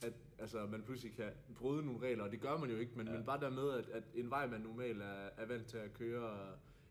[0.03, 3.05] at altså, man pludselig kan bryde nogle regler, og det gør man jo ikke, men,
[3.08, 3.12] Ja.
[3.12, 3.17] ja.
[3.17, 5.93] men bare der med, at, at en vej, man normalt er, er vant til at
[5.93, 6.38] køre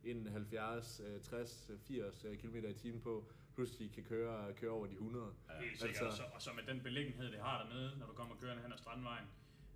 [0.05, 4.93] en 70, øh, 60, 80 km i timen på, pludselig kan køre, køre over de
[4.93, 5.27] 100.
[5.61, 8.13] Helt sikkert, altså, og, så, og så med den beliggenhed, det har dernede, når du
[8.13, 9.25] kommer kørende hen ad Strandvejen,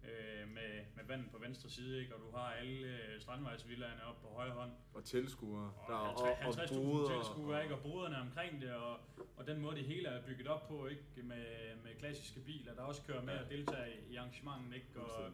[0.04, 2.14] øh, med, med vandet på venstre side, ikke?
[2.14, 5.72] og du har alle øh, strandvejsvillerne oppe på højre hånd, Og tilskuere.
[5.88, 7.14] Der, og, er- og, og 50.000 boder.
[7.14, 7.74] tilskuere, ikke?
[7.74, 8.98] og boderne omkring det, og,
[9.36, 11.02] og den måde det hele er bygget op på, ikke?
[11.16, 11.44] Med,
[11.84, 13.42] med klassiske biler, der også kører med Ja.
[13.44, 15.00] og deltager i, arrangementet, ikke?
[15.00, 15.30] Og,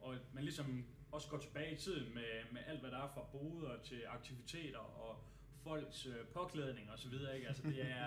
[0.00, 3.22] og man ligesom også går tilbage i tiden med, med alt, hvad der er fra
[3.32, 5.24] boder til aktiviteter og
[5.62, 7.48] folks øh, påklædning og så videre, ikke?
[7.48, 8.06] Altså det er,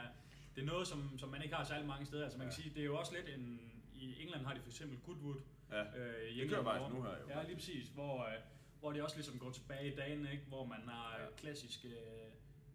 [0.56, 2.24] det er noget, som, som man ikke har særlig mange steder.
[2.24, 2.62] Altså man kan Ja.
[2.62, 5.84] sige, det er jo også lidt en, i England har de for eksempel Goodwood, Ja.
[6.00, 7.30] Øh, Det kører faktisk nu her jo.
[7.30, 8.34] Ja, lige præcis, hvor, øh,
[8.80, 10.44] hvor det også ligesom går tilbage i dagen, ikke?
[10.48, 11.26] hvor man har Ja.
[11.38, 12.32] klassiske øh,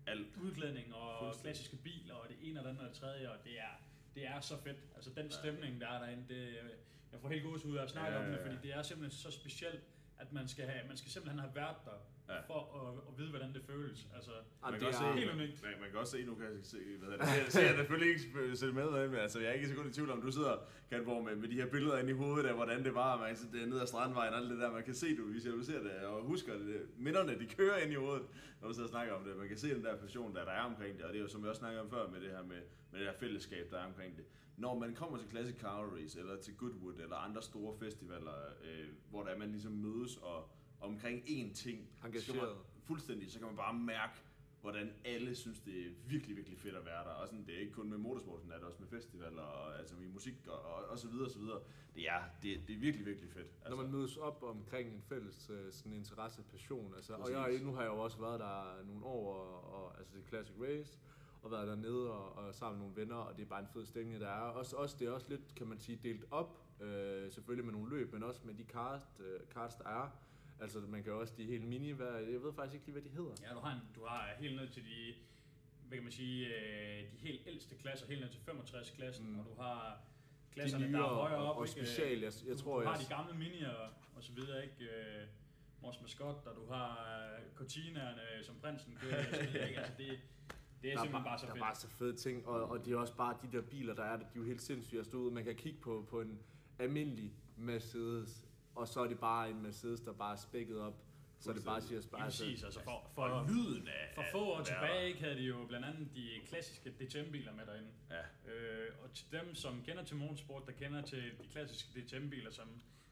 [0.07, 0.27] Alt.
[0.43, 3.59] udklædning og klassiske biler og det ene og det andet og det tredje, og det
[3.59, 3.73] er,
[4.15, 4.77] det er så fedt.
[4.95, 6.71] Altså den stemning, der er derinde, det, øh,
[7.13, 8.47] jeg får helt gås ud af at snakke Ja, om det, ja, ja.
[8.53, 9.81] fordi det er simpelthen så specielt,
[10.19, 12.41] at man skal, have, man skal simpelthen have været der, Ja.
[12.51, 14.09] for at, at vide, hvordan det føles.
[14.17, 15.63] Altså, Ej, Man det kan også er, se- helt unikt.
[15.63, 18.09] Man, man kan også se, nu kan jeg se, hvad det, jeg ser jeg selvfølgelig
[18.15, 20.57] ikke sætte med, men altså, jeg er ikke så godt i tvivl om, du sidder,
[20.91, 23.37] Katborg, med, med de her billeder inde i hovedet af, hvordan det var, man kan
[23.37, 25.83] se det er ned ad strandvejen og alt det der, man kan se, du visualiserer
[25.83, 28.27] det, og husker det, minderne, de kører ind i hovedet,
[28.61, 30.53] når du sidder og snakker om det, man kan se den der passion, der, der
[30.53, 32.31] er omkring det, og det er jo, som jeg også snakkede om før, med det
[32.31, 32.61] her med,
[32.93, 34.25] med det her fællesskab, der er omkring det.
[34.57, 38.33] Når man kommer til Classic Car Race, eller til Goodwood, eller andre store festivaler,
[38.65, 42.57] øh, hvor der er, man ligesom mødes og omkring én ting, så kan man, Engageret.
[42.85, 44.15] fuldstændig, så kan man bare mærke,
[44.61, 47.11] hvordan alle synes, det er virkelig, virkelig fedt at være der.
[47.11, 49.79] Og sådan, det er ikke kun med motorsport, sådan er det også med festivaler, og,
[49.79, 51.61] altså med musik og, og, og så videre, og så videre.
[51.95, 53.69] Det er, det, det er virkelig, virkelig fedt.
[53.69, 56.95] Når man mødes op omkring en fælles øh, sådan interesse, passion.
[56.95, 60.13] Altså, og jeg, nu har jeg jo også været der nogle år, og, og, altså
[60.17, 60.99] det Classic Race,
[61.43, 63.87] og været dernede og, og sammen med nogle venner, og det er bare en fed
[63.87, 64.41] stemning, der er.
[64.41, 67.91] Også, også, det er også lidt, kan man sige, delt op, øh, selvfølgelig med nogle
[67.91, 70.11] løb, men også med de cars, øh, cars der er.
[70.61, 73.09] Altså man kan også de helt mini, hvad, jeg ved faktisk ikke lige, hvad de
[73.17, 73.35] hedder.
[73.49, 75.15] Ja, du har, en, du har helt ned til de,
[75.89, 79.33] hvad kan man sige, øh, de helt ældste klasser, helt ned til 65-klassen, Mm.
[79.33, 79.39] mm.
[79.39, 80.01] og du har
[80.49, 81.57] De klasserne, der er højere og, op.
[81.57, 81.71] og ikke?
[81.87, 83.71] special, jeg, jeg du, tror, du har jeg, de gamle minier
[84.17, 84.85] og så videre, ikke?
[84.85, 85.27] Øh,
[85.83, 86.91] Mors Mascot, og du har
[87.39, 89.81] øh, Cortinaerne, som prinsen kører, og så videre, ikke?
[89.81, 90.19] Altså det,
[90.83, 91.63] det er der simpelthen bare så der fedt.
[91.63, 94.03] er bare så fede ting, og, og det er også bare de der biler, der
[94.05, 95.31] er der, de er jo helt sindssyge at stå ud.
[95.31, 96.39] Man kan kigge på, på en
[96.79, 98.48] almindelig Mercedes,
[98.79, 100.95] og så er det bare en Mercedes, der bare er spækket op,
[101.41, 104.13] så det bare siger bare præcis, altså for, for, lyden af...
[104.15, 107.89] for få år tilbage ikke, havde de jo blandt andet de klassiske DTM-biler med derinde.
[108.11, 112.51] Ja, Øh, og til dem, som kender til motorsport, der kender til de klassiske DTM-biler,
[112.51, 112.69] som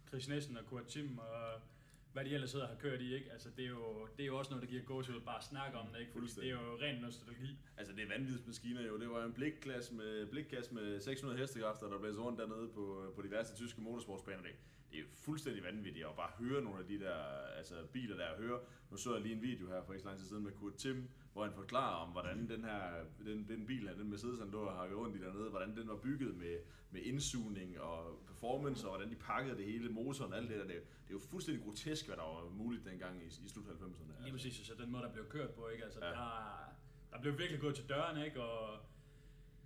[0.08, 1.60] Chris Nielsen og Kurt Tim og
[2.16, 3.32] hvad de ellers sidder har kørt i, ikke?
[3.32, 5.78] Altså, det er jo, det er jo også noget, der giver gåsehud bare at snakke
[5.78, 6.12] om det, ikke?
[6.12, 7.58] Fordi det er jo ren nostalgi.
[7.76, 8.98] Altså, det er vanvidsmaskiner jo.
[8.98, 13.12] Det var en blikklasse med, blikkasse med 600 hestekræfter, der blev så rundt dernede på,
[13.16, 14.42] på diverse tyske motorsportsbaner.
[14.90, 17.16] Det, er fuldstændig vanvittigt at bare høre nogle af de der
[17.58, 18.36] altså, biler der.
[18.38, 18.60] Høre.
[18.90, 20.74] Nu så jeg lige en video her for ikke så lang tid siden med Kurt
[20.74, 24.60] Tim, hvor han forklarer om, hvordan den her den, den bil den Mercedes, han lå
[24.64, 26.56] og hakket rundt i dernede, hvordan den var bygget med,
[26.90, 30.64] med indsugning og performance, og hvordan de pakkede det hele, motoren og alt det der.
[30.66, 33.64] Det, er- det er jo fuldstændig grotesk, hvad der var muligt dengang i, i slut
[33.64, 34.22] 90'erne.
[34.22, 35.84] Lige præcis, så den måde, der blev kørt på, ikke?
[35.84, 36.10] Altså, ja.
[36.10, 36.74] der,
[37.12, 38.42] der blev virkelig gået til døren, ikke?
[38.42, 38.78] Og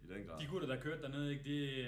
[0.05, 0.41] I den grad.
[0.41, 1.45] de gutter, der kørte dernede, ikke?
[1.45, 1.87] De,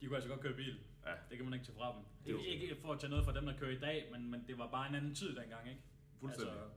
[0.00, 0.78] de kunne altså godt køre bil.
[1.08, 1.14] Ja.
[1.28, 2.02] Det kan man ikke tage fra dem.
[2.24, 4.08] Det er jo Ikke, ikke for at tage noget fra dem, der kører i dag,
[4.12, 5.80] men, men det var bare en anden tid dengang, ikke?
[6.20, 6.52] Fuldstændig.
[6.52, 6.68] Altså,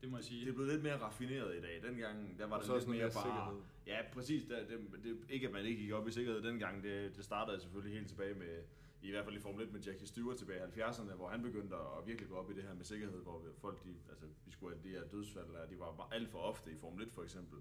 [0.00, 0.40] det må jeg sige.
[0.44, 1.82] Det er blevet lidt mere raffineret i dag.
[1.82, 3.22] Dengang, der var Og det så lidt mere mere bare...
[3.22, 3.62] sikkerhed.
[3.86, 4.44] Ja, præcis.
[4.44, 6.82] Der, det, det, ikke at man ikke gik op i sikkerhed dengang.
[6.82, 8.62] Det, det startede selvfølgelig helt tilbage med,
[9.02, 11.76] i hvert fald i Formel 1 med Jackie Stewart tilbage i 70'erne, hvor han begyndte
[11.76, 14.76] at virkelig gå op i det her med sikkerhed, hvor folk, de, altså, vi skulle
[14.76, 17.58] have de her dødsfald, de var alt for ofte i Formel 1 for eksempel.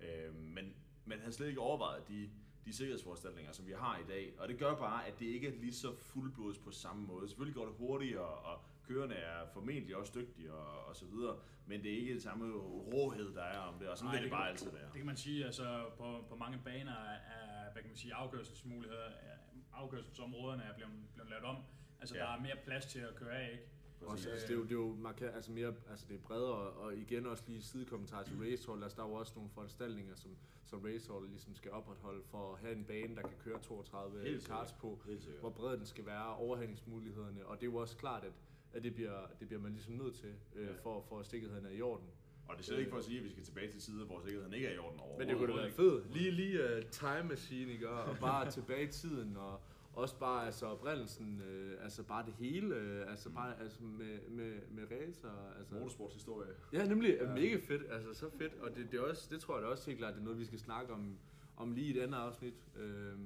[0.00, 2.30] Øh, men man havde slet ikke overvejet de,
[2.64, 4.32] de sikkerhedsforanstaltninger, som vi har i dag.
[4.38, 7.28] Og det gør bare, at det ikke er lige så fuldblods på samme måde.
[7.28, 11.82] Selvfølgelig går det hurtigere, og kørende er formentlig også dygtige og, og så videre, men
[11.82, 12.54] det er ikke det samme
[12.94, 14.84] råhed, der er om det, og sådan Nej, vil det kan- bare altid være.
[14.86, 19.04] Det kan man sige, altså på, på mange baner er, hvad kan man sige, afkørselsmuligheder,
[19.04, 19.38] er-
[19.72, 21.56] afkørselsområderne er blevet, blevet lavet om.
[22.00, 22.20] Altså ja.
[22.22, 23.64] der er mere plads til at køre af, ikke?
[24.06, 26.54] Også, altså, det, er jo, det er jo markant, altså mere, altså det er bredere,
[26.70, 30.30] og igen også lige sidekommentar til Racehall, altså der er jo også nogle foranstaltninger, som,
[30.64, 34.46] som Racehall ligesom skal opretholde for at have en bane, der kan køre 32 Helt
[34.46, 34.98] karts på,
[35.40, 38.32] hvor bred den skal være, overhændingsmulighederne, og det er jo også klart, at,
[38.72, 40.72] at det, bliver, det bliver man ligesom nødt til, øh, Ja.
[40.82, 42.06] for, for at sikkerheden er i orden.
[42.48, 44.20] Og det er slet ikke for at sige, at vi skal tilbage til tider, hvor
[44.20, 45.18] sikkerheden ikke er i orden over.
[45.18, 46.12] Men det kunne da være fedt.
[46.14, 47.88] Lige, lige uh, time machine, ikke?
[47.90, 49.60] Og bare tilbage i tiden, og
[49.94, 54.60] også bare altså oprindelsen, øh, altså bare det hele, øh, altså bare altså med, med,
[54.70, 55.74] med racer, altså.
[55.74, 56.50] Motorsportshistorie.
[56.72, 57.28] Ja, nemlig Ja.
[57.28, 57.34] ja.
[57.34, 59.86] mega fedt, altså så fedt, og det, det, er også, det tror jeg da også
[59.90, 61.18] helt klart, det er noget, vi skal snakke om,
[61.56, 62.54] om lige i et andet afsnit.
[62.76, 63.18] Øh,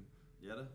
[0.43, 0.67] Ja da.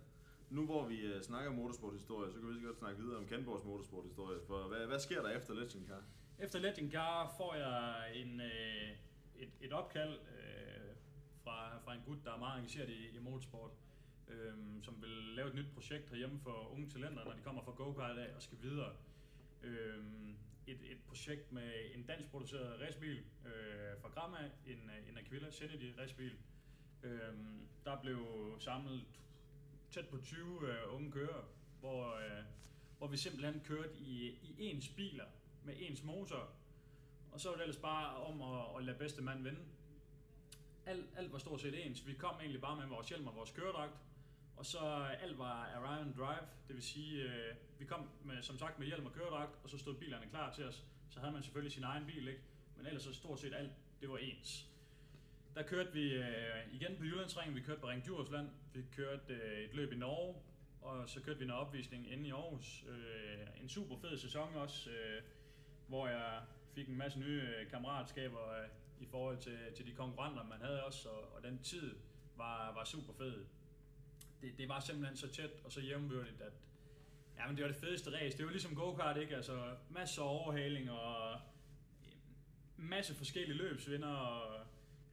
[0.49, 3.65] Nu hvor vi uh, snakker motorsporthistorie, så kan vi lige godt snakke videre om Kenborgs
[3.65, 4.39] motorsporthistorie.
[4.47, 6.03] For hvad, hvad sker der efter Legend Car?
[6.39, 8.89] Efter Legend Car får jeg en, øh,
[9.35, 10.95] et, et opkald øh,
[11.43, 13.90] fra, fra en gut, der er meget engageret i, i motorsport, øh,
[14.31, 17.71] Øhm, som vil lave et nyt projekt herhjemme for unge talenter, når de kommer fra
[17.71, 18.93] go-kart af og skal videre.
[19.63, 20.03] Øh,
[20.67, 25.51] et, et projekt med en dansk produceret racebil øh, fra Gramma, en, øh, en Aquila
[25.51, 26.37] Zenity racebil.
[27.03, 27.33] Øh,
[27.85, 28.25] der blev
[28.59, 29.03] samlet
[29.91, 31.43] tæt på 20 øh, unge kører,
[31.79, 32.43] hvor, øh,
[32.97, 35.25] hvor vi simpelthen kørte i, i ens biler
[35.63, 36.49] med ens motor,
[37.31, 39.59] og så var det ellers bare om at, at lade bedste mand vinde.
[40.85, 42.07] Alt, alt var stort set ens.
[42.07, 43.93] Vi kom egentlig bare med vores hjelm og vores køredragt,
[44.57, 48.57] og så øh, alt var Orion drive, det vil sige, øh, vi kom med, som
[48.57, 50.85] sagt med hjelm og køredragt, og så stod bilerne klar til os.
[51.09, 52.41] Så havde man selvfølgelig sin egen bil, ikke?
[52.77, 54.67] men ellers så stort set alt, det var ens.
[55.55, 59.63] Der kørte vi øh, igen på Jyllandsringen, vi kørte på Ring Djursland, vi kørte øh,
[59.63, 60.35] et løb i Norge,
[60.81, 62.85] og så kørte vi en opvisning inde i Aarhus.
[62.89, 65.21] Øh, en super fed sæson også, øh,
[65.87, 66.41] hvor jeg
[66.75, 68.67] fik en masse nye øh, kammeratskaber øh,
[68.99, 71.95] i forhold til, til de konkurrenter, man havde også, og, og den tid
[72.37, 73.45] var, var super fed.
[74.41, 76.53] Det, det var simpelthen så tæt og så jævnbyrdigt, at
[77.37, 78.37] ja, men det var det fedeste race.
[78.37, 79.35] Det var ligesom go-kart, ikke?
[79.35, 81.39] Altså masser af overhaling og øh,
[82.77, 84.07] masse forskellige løbsvinder.
[84.07, 84.59] Og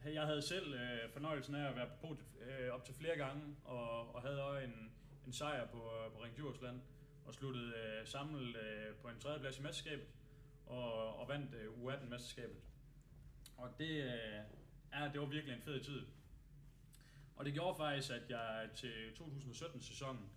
[0.07, 2.27] øh, jeg havde selv øh, fornøjelsen af at være på podiet
[2.61, 4.93] øh, op til flere gange, og, og havde også en,
[5.27, 6.81] en sejr på, øh, på Ring Djursland,
[7.27, 10.07] og sluttede øh, samlet øh, på en tredjeplads i mesterskabet,
[10.67, 12.61] og, og vandt øh, U18-mesterskabet.
[13.57, 14.41] Og det, øh,
[14.93, 16.03] ja, det var virkelig en fed tid.
[17.39, 20.31] Og det gjorde faktisk, at jeg til 2017-sæsonen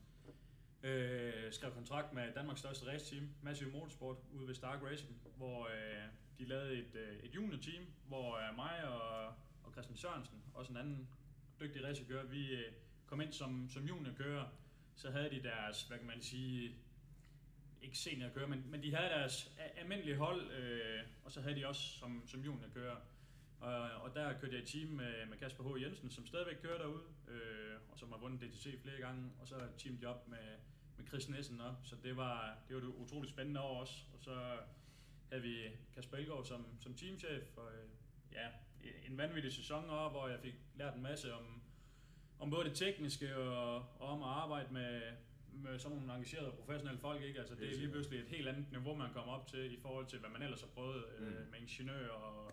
[0.83, 6.03] øh, skrev kontrakt med Danmarks største raceteam, Massive Motorsport, ude ved Stark Racing, hvor øh,
[6.39, 9.27] de lavede et, øh, et junior-team, hvor øh, mig og,
[9.63, 11.09] og Christian Sørensen, også en anden
[11.59, 12.71] dygtig racerkører, vi øh,
[13.05, 14.45] kom ind som, som juniorkører.
[14.95, 16.75] Så havde de deres, hvad kan man sige,
[17.81, 21.81] ikke seniorkører, men, men de havde deres almindelige hold, øh, og så havde de også
[21.81, 22.97] som, som juniorkører.
[23.61, 25.81] Og, og der kørte jeg i team med, med Kasper H.
[25.81, 29.55] Jensen, som stadigvæk kører derude, øh, og som har vundet DTC flere gange, og så
[29.77, 30.45] teamet op med,
[30.97, 31.75] med Chris Nissen op.
[31.83, 34.03] Så det var, det var et utroligt spændende år også.
[34.13, 34.57] Og så
[35.29, 35.55] havde vi
[35.95, 37.89] Kasper Elgaard som, som teamchef, og øh,
[38.31, 38.47] ja,
[39.09, 41.61] en vanvittig sæson også, hvor jeg fik lært en masse om,
[42.39, 45.01] om både det tekniske og, og om at arbejde med,
[45.53, 47.21] med sådan nogle engagerede professionelle folk.
[47.23, 47.39] Ikke?
[47.39, 50.05] Altså, det er lige pludselig et helt andet niveau, man kommer op til i forhold
[50.07, 51.51] til, hvad man ellers har prøvet øh, Mm.
[51.51, 52.51] med ingeniør og,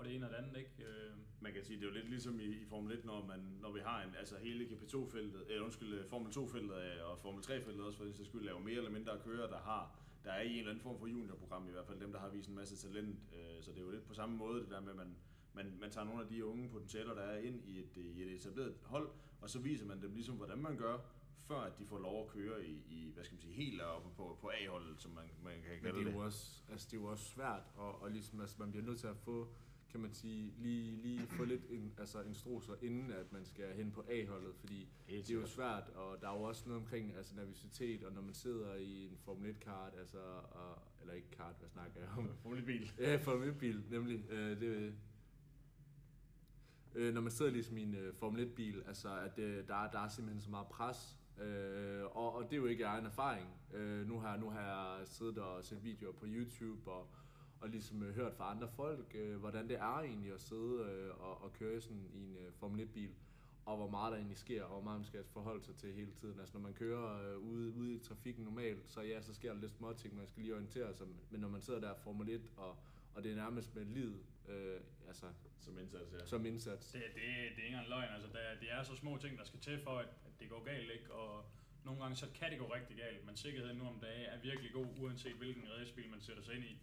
[0.00, 0.56] og det ene og det andet.
[0.58, 0.70] Ikke?
[0.88, 3.40] Øh, Man kan sige, det er jo lidt ligesom i, i Formel 1, når, man,
[3.60, 7.42] når vi har en, altså hele GP2-feltet, eller undskyld, øh, Formel 2-feltet øh, og Formel
[7.44, 10.42] 3-feltet også, for den skyld, er jo mere eller mindre kører, der har der er
[10.42, 12.54] i en eller anden form for juniorprogram, i hvert fald dem, der har vist en
[12.54, 13.16] masse talent.
[13.36, 15.16] Øh, så det er jo lidt på samme måde, det der med, at man,
[15.54, 18.32] man, man tager nogle af de unge potentialer, der er ind i et, i et
[18.32, 19.10] etableret hold,
[19.40, 20.98] og så viser man dem ligesom, hvordan man gør,
[21.48, 24.08] før at de får lov at køre i, i hvad skal man sige, helt oppe
[24.16, 26.12] på, på A-holdet, som man, man kan Men kalde det er det.
[26.12, 28.98] jo også, altså det er jo også svært, og, og ligesom, altså man bliver nødt
[28.98, 29.48] til at få,
[29.90, 33.74] kan man sige, lige, lige få lidt en, altså en stroser, inden at man skal
[33.74, 36.82] hen på A-holdet, fordi Helt det er jo svært, og der er jo også noget
[36.82, 40.18] omkring altså nervøsitet, og når man sidder i en Formel 1-kart, altså,
[40.50, 42.28] og, eller ikke kart, hvad snakker jeg om?
[42.42, 42.92] Formel bil.
[42.98, 44.24] Ja, Formel 1-bil, nemlig.
[44.30, 44.94] Øh, det,
[46.94, 49.90] øh, når man sidder ligesom i en øh, Formel 1-bil, altså at øh, der, er-
[49.90, 53.48] der er simpelthen så meget pres, øh, og, og det er jo ikke egen erfaring.
[53.74, 54.60] Øh, nu, har, nu har
[54.98, 57.08] jeg siddet og set videoer på YouTube, og,
[57.60, 61.20] og ligesom øh, hørt fra andre folk, øh, hvordan det er egentlig at sidde øh,
[61.20, 63.10] og, og køre sådan i en øh, Formel 1-bil,
[63.64, 66.12] og hvor meget der egentlig sker, og hvor meget man skal forholde sig til hele
[66.12, 66.40] tiden.
[66.40, 69.60] Altså når man kører øh, ude, ude i trafikken normalt, så ja, så sker der
[69.60, 72.42] lidt små ting, man skal lige orientere sig, men når man sidder der Formel 1,
[72.56, 72.76] og,
[73.14, 75.26] og det er nærmest med livet, øh, altså
[75.60, 76.26] Som indsats, ja.
[76.26, 76.92] som indsats.
[76.92, 78.08] Det, det, det er ikke engang løgn.
[78.14, 80.64] Altså, der, det er så små ting, der skal til for, at, at det går
[80.64, 80.90] galt.
[80.90, 81.12] Ikke?
[81.12, 81.44] Og
[81.84, 84.72] nogle gange så kan det gå rigtig galt, men sikkerheden nu om dagen er virkelig
[84.72, 86.78] god, uanset hvilken racebil man sætter sig ind i.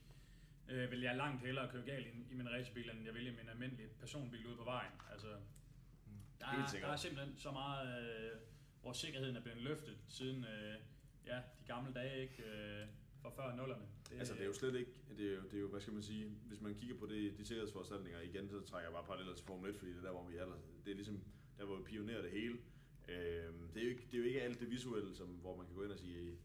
[0.70, 3.30] Øh, vil jeg langt hellere køre galt i, i min racebil, end jeg vil i
[3.30, 4.92] min almindelige personbil ude på vejen.
[5.12, 5.28] Altså,
[6.40, 7.88] der, Helt er, der er simpelthen så meget,
[8.32, 8.32] øh,
[8.82, 10.76] hvor sikkerheden er blevet løftet siden øh,
[11.26, 12.44] ja, de gamle dage, ikke?
[12.44, 12.88] Øh,
[13.22, 13.84] fra før nullerne.
[14.10, 15.94] Det, Altså det er jo slet ikke, det er jo, det er jo hvad skal
[15.94, 19.36] man sige, hvis man kigger på det, de sikkerhedsforanstaltninger igen, så trækker jeg bare paralleller
[19.36, 21.24] til Formel 1, fordi det er der, hvor vi er, der- det er ligesom,
[21.58, 22.58] der hvor vi pionerer det hele.
[23.08, 25.66] Øhm, det, er jo ikke, det er jo ikke alt det visuelle, som, hvor man
[25.66, 26.38] kan gå ind og sige,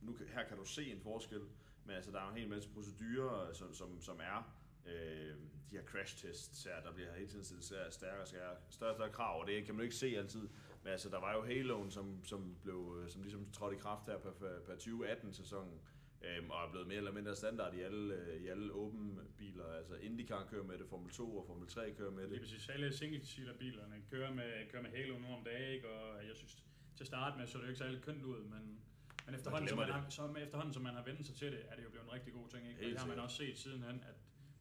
[0.00, 1.40] nu, her kan du se en forskel,
[1.88, 4.38] men altså der er jo en hel masse procedurer, som, som, som er,
[4.86, 5.34] øh,
[5.70, 8.26] de her crash tests her, der bliver hele tiden stillet stærkere, stærkere,
[8.70, 10.48] større, større, krav, og det kan man jo ikke se altid.
[10.82, 14.18] Men altså, der var jo Halo'en, som, som, blev, som ligesom trådte i kraft her
[14.18, 14.30] per,
[14.66, 15.80] per 2018-sæsonen,
[16.22, 19.64] øhm, og er blevet mere eller mindre standard i alle, øh, i alle åbne biler.
[19.64, 22.40] Altså IndyCar kører med det, Formel 2 og Formel 3 kører med Lige det.
[22.40, 22.68] præcis.
[22.68, 25.88] Alle single-seater-bilerne kører med, kører med Halo nu om dagen, ikke?
[25.88, 26.54] og jeg synes,
[26.96, 28.80] til at starte med, så er det jo ikke særlig kønt ud, men,
[29.28, 31.60] men efterhånden, som man, har, så med efterhånden, som man har vendt sig til det,
[31.70, 32.62] er det jo blevet en rigtig god ting.
[32.68, 32.80] Ikke?
[32.80, 34.16] Helt det har man også set sidenhen, at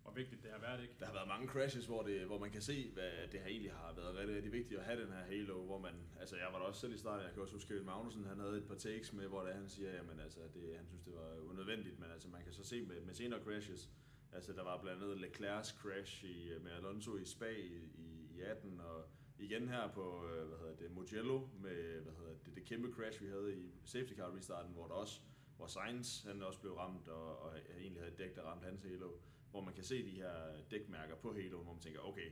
[0.07, 0.81] hvor vigtigt det har været.
[0.81, 0.95] Ikke?
[0.99, 3.71] Der har været mange crashes, hvor, det, hvor man kan se, hvad det her egentlig
[3.71, 6.59] har været rigtig, rigtig vigtigt at have den her Halo, hvor man, altså jeg var
[6.59, 8.75] der også selv i starten, jeg kan også huske, Kevin Magnussen, han havde et par
[8.75, 12.11] takes med, hvor det, han siger, jamen altså, det, han synes, det var unødvendigt, men
[12.11, 13.89] altså man kan så se med, med senere crashes,
[14.31, 18.41] altså der var blandt andet Leclerc's crash i, med Alonso i Spa i, i, i
[18.41, 22.65] 18, og igen her på, øh, hvad hedder det, Mugello, med, hvad hedder det, det
[22.65, 25.21] kæmpe crash, vi havde i safety car restarten, hvor der også,
[25.57, 28.81] hvor Sainz, han også blev ramt, og, og egentlig havde et dæk, der ramte hans
[28.81, 29.11] Halo,
[29.51, 30.31] hvor man kan se de her
[30.71, 32.31] dækmærker på Halo, hvor man tænker, okay,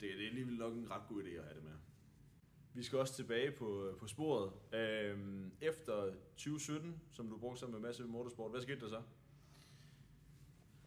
[0.00, 1.72] det er alligevel nok en ret god idé at have det med.
[2.76, 4.52] Vi skal også tilbage på, øh, på sporet.
[4.72, 9.02] Øhm, efter 2017, som du brugte sammen med masse Motorsport, hvad skete der så?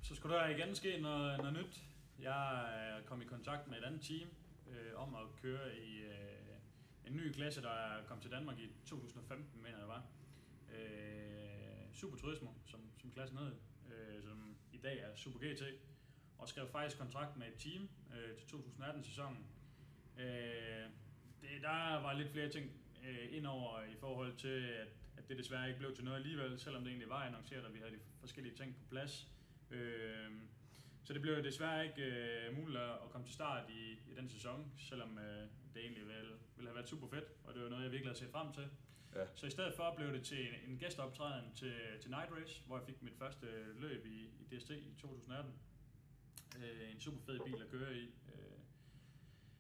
[0.01, 1.83] Så skulle der igen ske noget, noget nyt.
[2.19, 4.29] Jeg øh, kom i kontakt med et andet team
[4.69, 8.67] øh, om at køre i øh, en ny klasse, der er kommet til Danmark i
[8.85, 10.03] 2015, mener jeg det var.
[10.75, 13.51] Øh, Super Turismo, som, som klassen hed,
[13.91, 15.63] øh, som i dag er Super GT.
[16.37, 19.45] Og skrev faktisk kontrakt med et team øh, til 2018-sæsonen.
[20.17, 20.85] Øh,
[21.41, 22.71] det, der var lidt flere ting
[23.07, 26.83] øh, indover i forhold til, at, at det desværre ikke blev til noget alligevel, selvom
[26.83, 29.27] det egentlig var annonceret, at vi havde de forskellige ting på plads.
[29.71, 30.31] Øh,
[31.07, 34.71] så det blev desværre ikke øh, muligt at komme til start i, i den sæson,
[34.77, 37.91] selvom øh, det egentlig ville, ville have været super fedt, og det var noget, jeg
[37.91, 38.67] virkelig havde set frem til.
[39.15, 39.25] Ja.
[39.35, 42.77] Så i stedet for blev det til en, en gæsteoptræden til, til Night Race, hvor
[42.77, 45.53] jeg fik mit første løb i, i DST i 2018.
[46.57, 48.03] Øh, en super fed bil at køre i.
[48.03, 48.59] Øh,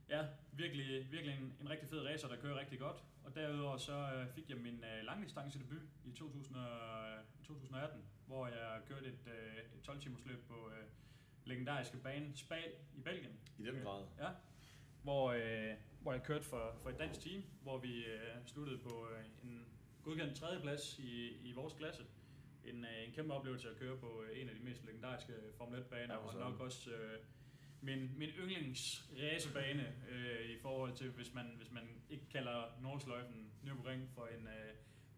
[0.09, 3.03] ja, virkelig, virkelig en, en rigtig fed racer, der kører rigtig godt.
[3.23, 6.63] Og derudover så øh, fik jeg min øh, langdistance debut i 2000, og,
[7.41, 10.87] i 2018, hvor jeg kørte et, øh, et 12 timers løb på øh,
[11.47, 13.39] legendariske bane Spal i Belgien.
[13.59, 14.05] I den grad.
[14.19, 14.29] Ja,
[15.03, 19.07] hvor, øh, hvor jeg kørte for, for et dansk team, hvor vi øh, sluttede på
[19.11, 19.65] øh, en
[20.03, 22.03] godkendt tredjeplads i, i vores klasse.
[22.65, 25.79] En, øh, en kæmpe oplevelse at køre på øh, en af de mest legendariske Formel
[25.79, 27.19] 1-baner, Ja, og nok også øh,
[27.81, 33.51] min, min yndlings racerbane øh, i forhold til, hvis man, hvis man ikke kalder Nordsløjfen
[33.63, 34.73] Nürburgring for en, øh,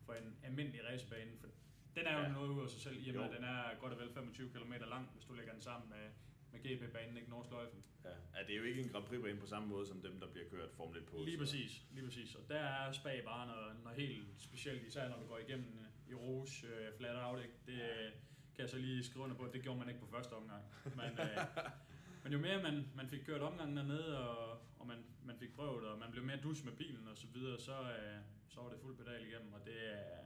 [0.05, 1.31] for en almindelig racerbane.
[1.41, 1.47] For
[1.95, 2.27] den er jo Ja.
[2.37, 4.49] noget ud af sig selv, i og med at den er godt og vel 25
[4.49, 6.05] km lang, hvis du lægger den sammen med,
[6.51, 7.83] med GP-banen, ikke Nordsløjfen.
[8.03, 8.09] Ja.
[8.09, 8.43] ja.
[8.47, 10.71] det er jo ikke en Grand Prix-bane på samme måde som dem, der bliver kørt
[10.71, 11.17] Formel 1 på.
[11.25, 12.35] Lige så- præcis, lige præcis.
[12.35, 16.11] Og der er Spag bare noget, noget helt specielt, især når du går igennem øh,
[16.11, 17.55] i Rouge, øh, flat out, ikke?
[17.65, 18.11] Det øh,
[18.55, 20.63] kan jeg så lige skrive under på, at det gjorde man ikke på første omgang.
[20.85, 21.37] Men, øh,
[22.23, 25.85] men jo mere man, man fik kørt omgangen dernede, og, og man, man fik prøvet,
[25.87, 28.79] og man blev mere dus med bilen og så videre, så, øh, så var det
[28.81, 30.19] fuld pedal igennem, og det er,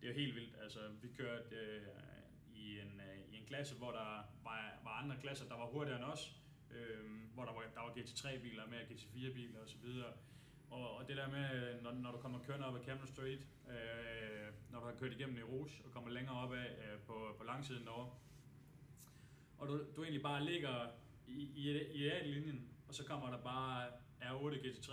[0.00, 0.56] det er jo helt vildt.
[0.62, 1.82] Altså, vi kørte øh,
[2.54, 4.08] i, en, øh, i en klasse, hvor der
[4.44, 6.36] var, var andre klasser, der var hurtigere end os,
[6.70, 7.04] øh,
[7.34, 9.86] hvor der var, der var GT3-biler med GT4-biler osv.
[10.70, 13.46] Og, og det der med, øh, når, når du kommer kørende op ad Camden Street,
[13.68, 17.34] øh, når du har kørt igennem i Rouge og kommer længere op af øh, på,
[17.38, 18.10] på langsiden derovre,
[19.58, 20.86] og du, du egentlig bare ligger
[21.26, 23.88] i, i, i A-linjen, og så kommer der bare
[24.20, 24.92] R8 GT3,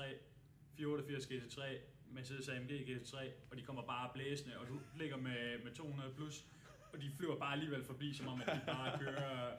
[0.78, 1.62] 488 GT3,
[2.14, 3.18] Mercedes AMG GT3,
[3.52, 6.46] og de kommer bare blæsende, og du ligger med, med 200 plus,
[6.94, 9.52] og de flyver bare alligevel forbi, som om at de bare kører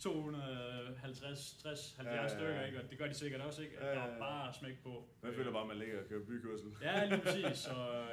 [0.00, 2.28] 250, 60, 70 Ja, ja, ja.
[2.28, 2.82] stykker, ikke?
[2.82, 3.74] og det gør de sikkert også, ikke?
[3.80, 4.08] Ja, ja, Der ja.
[4.14, 5.08] er bare smæk på.
[5.22, 6.72] Man føler bare, at man ligger og kører bykørsel.
[6.82, 7.58] Ja, lige præcis.
[7.58, 8.06] Så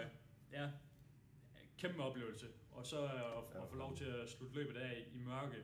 [0.51, 0.69] ja,
[1.77, 2.47] kæmpe oplevelse.
[2.71, 5.57] Og så at, at få lov til at slutte løbet af i mørke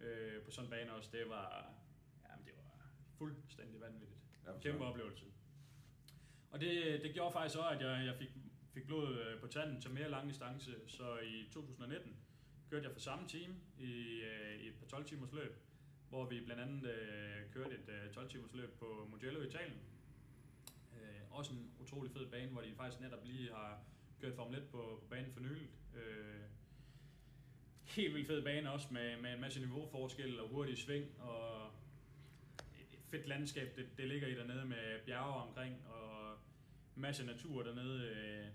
[0.00, 1.72] øh, på sådan en bane også, det var,
[2.30, 2.88] jamen, det var
[3.18, 4.20] fuldstændig vanvittigt.
[4.46, 5.24] Ja, Kæmpe oplevelse.
[6.54, 8.30] Og det, det gjorde faktisk også, at jeg, jeg fik,
[8.74, 10.70] fik blod øh, på tanden til mere lang distance.
[10.86, 12.16] Så i 2019
[12.70, 15.56] kørte jeg for samme team i, øh, i et par 12 timers løb,
[16.08, 19.78] hvor vi blandt andet øh, kørte et øh, 12 timers løb på Mugello i Italien.
[20.94, 23.78] Øh, også en utrolig fed bane, hvor de faktisk netop lige har
[24.20, 25.70] kørt Formel 1 på, på banen for nyligt.
[25.94, 26.40] Øh,
[27.84, 31.70] helt vildt fed bane også med, med en masse niveauforskel og hurtige sving og
[32.92, 36.33] et fedt landskab, det, det ligger i dernede med bjerge omkring og
[36.96, 38.08] masse natur dernede.
[38.08, 38.46] Øh,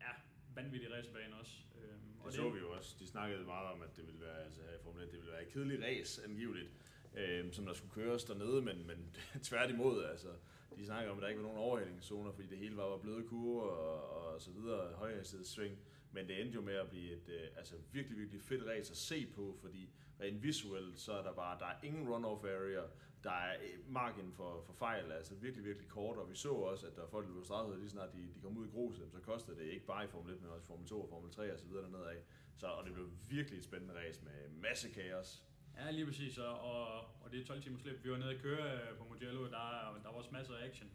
[0.00, 0.12] ja,
[0.54, 1.52] vanvittig racerbane også.
[1.76, 1.94] Øh,
[2.24, 2.96] Det så vi jo også.
[3.00, 5.32] De snakkede meget om, at det ville være, altså her i Formel 1, det ville
[5.32, 6.70] være et kedeligt race angiveligt,
[7.16, 10.28] øh, som der skulle køres dernede, men, men tværtimod, altså,
[10.76, 13.28] de snakker om, at der ikke var nogen overhældingszoner, fordi det hele var, var bløde
[13.28, 15.78] kurver og, og så videre, højhastighedssving.
[16.16, 18.96] Men det endte jo med at blive et øh, altså virkelig, virkelig fedt race at
[18.96, 22.82] se på, fordi rent visuelt, så er der bare, der er ingen run-off area,
[23.24, 26.86] der er øh, margin for, for fejl, altså virkelig, virkelig kort, og vi så også,
[26.86, 29.12] at der er folk, der blev straffet, lige snart de, de kom ud i gruset,
[29.12, 31.30] så kostede det ikke bare i Formel 1, men også i Formel 2 og Formel
[31.30, 32.20] 3 og så videre dernede af.
[32.56, 35.44] Så, og det blev virkelig et spændende race med masse kaos.
[35.78, 38.04] Ja, lige præcis, og, og, og det er 12 timers løb.
[38.04, 40.90] Vi var nede at køre øh, på Mugello, der, der var også masser af action.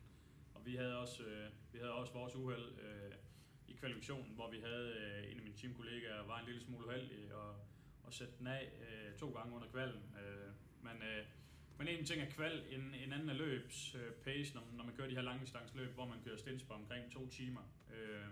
[0.53, 3.11] Og vi havde også, øh, vi havde også vores uheld øh,
[3.71, 7.33] i kvalifikationen, hvor vi havde øh, en af mine teamkollegaer var en lille smule uheldig
[7.33, 7.55] og,
[8.03, 10.03] og sætte den af øh, to gange under kvalden.
[10.21, 10.49] Øh,
[10.81, 11.25] men, øh,
[11.77, 14.95] men en ting er kval, en, en anden er løbs øh, pace, når, når man
[14.95, 17.61] kører de her langdistansløb, hvor man kører stints på omkring to timer.
[17.93, 18.25] Øh,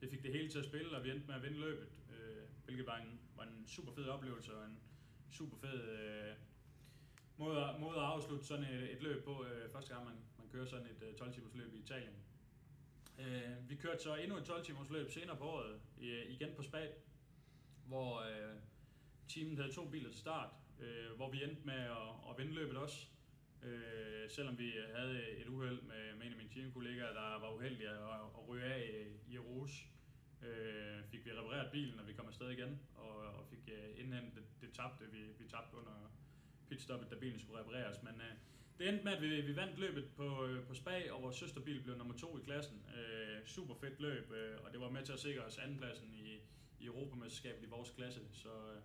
[0.00, 2.42] det fik det hele til at spille, og vi endte med at vinde løbet, øh,
[2.64, 4.78] hvilket var en, var en super fed oplevelse og en
[5.30, 6.34] super fed øh,
[7.36, 10.48] måde, at- måde at afslutte sådan et, et løb på, øh, første gang man, man
[10.52, 12.14] kører sådan et øh, 12 timers løb i Italien.
[13.18, 16.62] Øh, vi kørte så endnu et 12 timers løb senere på året, i, igen på
[16.62, 16.88] Spad,
[17.86, 18.56] hvor øh,
[19.28, 22.76] teamet havde to biler til start, øh, hvor vi endte med at, at vinde løbet
[22.76, 23.06] også.
[23.62, 27.88] Øh, selvom vi havde et uheld med, med en af mine teamkollegaer, der var uheldig
[27.88, 27.96] at,
[28.38, 29.70] at ryge af øh, i, i Rouge,
[30.42, 34.34] øh, fik vi repareret bilen, og vi kom afsted igen, og, og fik øh, indhentet
[34.34, 36.10] det, det tabte, vi, vi tabte under
[36.68, 38.02] pitstoppet, da bilen skulle repareres.
[38.02, 38.34] Men øh,
[38.78, 41.82] det endte med, at vi, vi vandt løbet på, øh, på Spag, og vores søsterbil
[41.82, 42.82] blev nummer to i klassen.
[42.96, 46.40] Øh, super fedt løb, øh, og det var med til at sikre os andenpladsen i,
[46.80, 48.20] i Europamesterskabet i vores klasse.
[48.32, 48.82] Så, øh,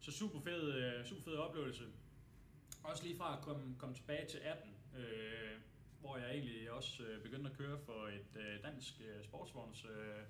[0.00, 1.84] så super fed, øh, super fed oplevelse.
[2.82, 5.60] Også lige fra at komme, komme tilbage til 18, øh,
[6.00, 10.22] hvor jeg egentlig også øh, begyndte at køre for et øh, dansk øh, sportsvogns øh,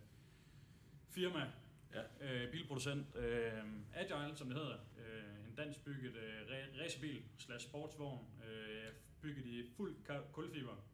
[1.10, 1.52] firma,
[1.94, 2.02] Ja.
[2.44, 3.52] øh, bilproducent, øh,
[3.94, 4.76] Agile, som det hedder.
[4.98, 9.94] Øh, en dansk bygget øh, ra- racerbil slash sportsvogn, øh, bygget i fuld
[10.32, 10.84] kulfiber.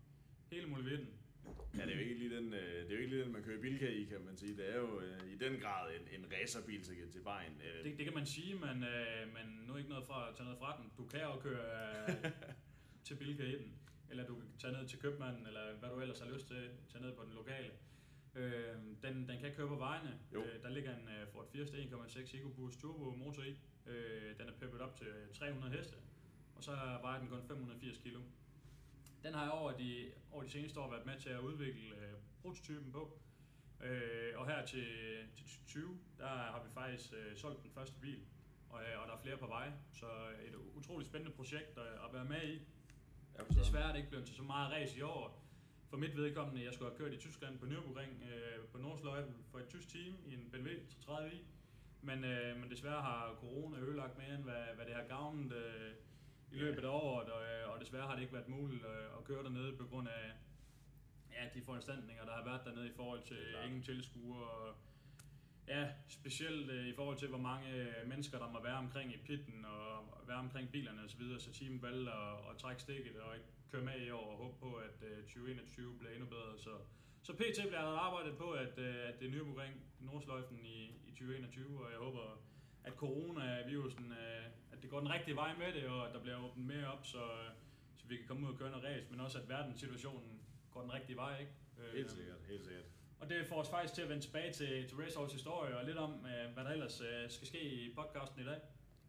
[0.52, 1.08] Hele muligheden.
[1.76, 3.42] Ja, det er jo ikke lige den, øh, det er jo ikke lige den, man
[3.42, 4.56] kører bilka i, kan man sige.
[4.56, 7.60] Det er jo øh, i den grad en, en racerbil til, til vejen.
[7.64, 10.34] Øh, Det, det kan man sige, men, øh, men nu er ikke noget fra at
[10.36, 10.92] tage noget fra den.
[10.98, 11.64] Du kan jo køre
[12.08, 12.30] øh,
[13.04, 13.72] til Bilka i den,
[14.10, 17.04] eller du kan tage ned til købmanden, eller hvad du ellers har lyst til, tage
[17.04, 17.70] ned på den lokale.
[18.34, 20.18] Øh, den, den kan køre på vejene.
[20.34, 20.44] Jo.
[20.44, 23.56] Øh, der ligger en uh, Ford Fiesta 1.6 EcoBoost Turbo motor i.
[23.86, 25.96] Øh, den er peppet op til 300 heste,
[26.56, 26.70] og så
[27.02, 28.20] vejer den kun 580 kilo.
[29.22, 32.12] Den har jeg over de, over de seneste år været med til at udvikle øh,
[32.42, 33.18] prototypen på.
[33.80, 34.86] Øh, og her til,
[35.34, 38.20] til 2020, der har vi faktisk øh, solgt den første bil,
[38.70, 39.72] og, øh, og der er flere på vej.
[39.92, 40.06] Så
[40.46, 42.60] et utroligt spændende projekt at, at være med i.
[43.38, 43.60] ja.
[43.60, 45.42] Desværre er det ikke blevet til så meget race i år.
[45.92, 49.58] For mit vedkommende, jeg skulle have kørt i Tyskland på Nürburgring øh, på Nordsløjfen for
[49.58, 50.68] et tysk team i en BMW
[51.08, 51.36] 30i.
[52.02, 55.92] Men, øh, men desværre har corona ødelagt mere end hvad, hvad det har gavnet øh,
[56.52, 59.24] i løbet af året, og, øh, og desværre har det ikke været muligt øh, at
[59.24, 60.24] køre dernede på grund af
[61.32, 64.50] ja, de foranstaltninger, der har været dernede i forhold til ingen tilskuere.
[64.50, 64.74] Og,
[65.68, 69.16] ja, specielt øh, i forhold til, hvor mange øh, mennesker, der må være omkring i
[69.16, 73.34] pitten og være omkring bilerne osv., så, så teamet valgte at, at trække stikket og
[73.36, 76.58] ikke køre med i år og håbe på, at øh, 2021 bliver endnu bedre.
[76.58, 76.70] Så,
[77.22, 81.10] så PT bliver der arbejdet på, at, øh, at det nye Nürburgring Nordsløjfen i, i
[81.10, 82.42] 2021, og jeg håber,
[82.84, 86.44] at coronavirusen, øh, at det går den rigtige vej med det, og at der bliver
[86.44, 87.50] åbnet mere op, så, øh,
[87.96, 90.40] så vi kan komme ud og køre noget race, men også at verdenssituationen
[90.70, 91.52] går den rigtige vej, ikke?
[91.78, 92.84] Øh, Helt sikkert, helt sikkert.
[93.22, 95.96] Og det får os faktisk til at vende tilbage til, til Racehorse historie, og lidt
[95.98, 98.54] om, øh, hvad der ellers øh, skal ske i podcasten i dag.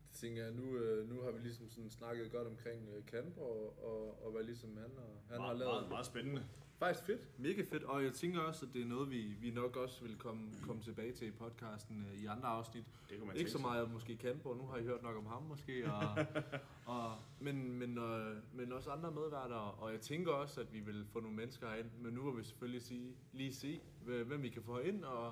[0.10, 3.84] Det tænker jeg, nu, øh, nu har vi ligesom sådan snakket godt omkring øh, Kanborg,
[3.84, 5.74] og, og hvad ligesom han har, han har Meget, lavet.
[5.74, 6.44] meget, meget spændende.
[6.84, 7.40] Faktisk fedt.
[7.40, 10.16] Mega fedt, og jeg tænker også, at det er noget, vi, vi nok også vil
[10.18, 12.84] komme, komme tilbage til i podcasten øh, i andre afsnit.
[13.10, 15.44] Det kunne man Ikke så meget måske Kanborg, nu har I hørt nok om ham
[15.44, 16.26] måske, og,
[16.96, 21.06] og, men, men, øh, men også andre medværter, og jeg tænker også, at vi vil
[21.06, 24.50] få nogle mennesker herind, men nu vil vi selvfølgelig sige, lige se, hv- hvem vi
[24.50, 25.28] kan få ind, og,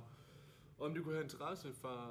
[0.77, 2.07] og om de kunne have interesse fra,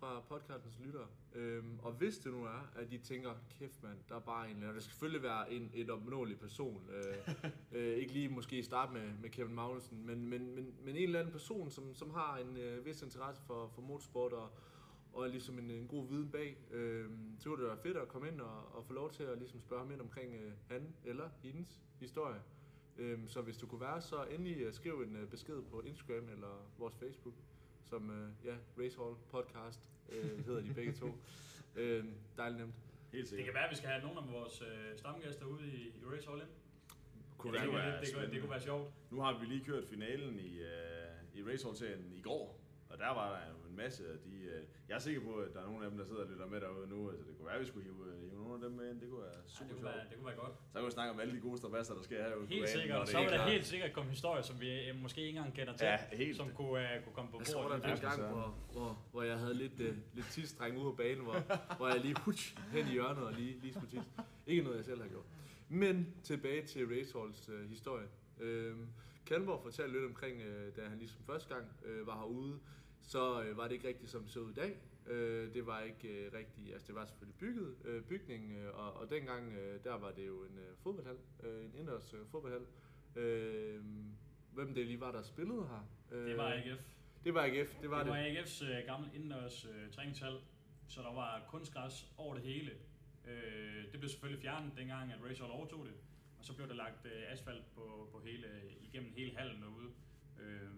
[0.00, 1.06] fra podcastens lyttere.
[1.34, 4.56] Øhm, og hvis det nu er, at de tænker, kæft mand, der er bare en
[4.56, 6.90] eller anden, der skal selvfølgelig være en, et opnåelig person.
[6.90, 7.34] Øh,
[7.72, 11.20] øh, ikke lige måske starte med, med Kevin Magnussen, men, men, men, men en eller
[11.20, 14.50] anden person, som, som har en øh, vis interesse for, for motorsport og,
[15.12, 16.56] og ligesom en, en god viden bag.
[16.70, 19.38] Øh, så kunne det være fedt at komme ind og, og få lov til at
[19.38, 22.40] ligesom spørge ham ind omkring øh, han eller hendes historie.
[22.98, 26.28] Øh, så hvis du kunne være, så endelig øh, skriv en øh, besked på Instagram
[26.28, 27.34] eller vores Facebook,
[27.88, 31.06] som øh, ja, Racehall Podcast øh, hedder de begge to.
[31.76, 32.04] Øh,
[32.36, 32.74] dejligt nemt.
[33.12, 33.44] Helt Det sikkert.
[33.44, 36.40] kan være, at vi skal have nogle af vores øh, stamgæster ude i, i Racehall
[36.40, 36.48] ind.
[37.38, 38.92] Kunne det, være- kunne, være det, det, kunne, det kunne være sjovt.
[39.10, 42.60] Nu har vi lige kørt finalen i, uh, i Racehall-serien i går,
[42.90, 44.30] og der var der jo en masse af de...
[44.30, 46.46] Uh, jeg er sikker på, at der er nogle af dem, der sidder og lytter
[46.46, 47.10] med derude nu.
[47.10, 49.00] Altså, det kunne være, at vi skulle hive, uh, hive nogle af dem med ind.
[49.00, 49.94] Det kunne være Ja, super det, kunne sjovt.
[49.96, 50.54] være, det kunne være godt.
[50.72, 52.66] Så kan vi snakke om alle de gode strabasser, der sker på Helt banen, når
[52.80, 53.00] sikkert.
[53.00, 55.54] det Så vil der er- helt sikkert komme historier, som vi øh, måske ikke engang
[55.54, 56.36] kender til, Ja, helt.
[56.36, 57.76] som kunne, øh, kunne komme på Jeg så der bordet.
[57.76, 58.32] en gang, søren.
[58.34, 61.36] hvor, hvor, hvor jeg havde lidt, øh, lidt tidsdreng ude på banen, hvor,
[61.76, 64.10] hvor jeg lige hutsch, hen i hjørnet og lige, lige skulle tisse.
[64.46, 65.24] Ikke noget, jeg selv har gjort.
[65.68, 68.06] Men tilbage til Racehalls øh, historie.
[68.40, 68.86] Øhm,
[69.28, 72.60] Kalmborg fortalte lidt omkring, øh, da han ligesom første gang øh, var herude,
[73.02, 74.76] så øh, var det ikke rigtigt, som det så ud i dag.
[75.06, 78.92] Øh, det var ikke øh, rigtigt, altså det var selvfølgelig bygget, øh, bygning, øh, og,
[78.92, 82.66] og dengang, øh, der var det jo en øh, fodboldhal, øh, en indendørs øh, fodboldhal.
[83.16, 83.84] Øh,
[84.52, 85.88] hvem det lige var, der spillede her?
[86.18, 86.82] Øh, Det var AGF.
[87.24, 88.12] Det var AGF, det var det det.
[88.12, 90.38] var AGF's øh, gamle indendørs øh, træningshal,
[90.88, 92.70] så der var kunstgræs over det hele.
[93.28, 95.94] Øh, det blev selvfølgelig fjernet dengang, at Racehall overtog det,
[96.38, 98.46] og så blev der lagt øh, asfalt på, på hele,
[98.80, 99.90] igennem hele hallen derude.
[100.40, 100.70] Øh,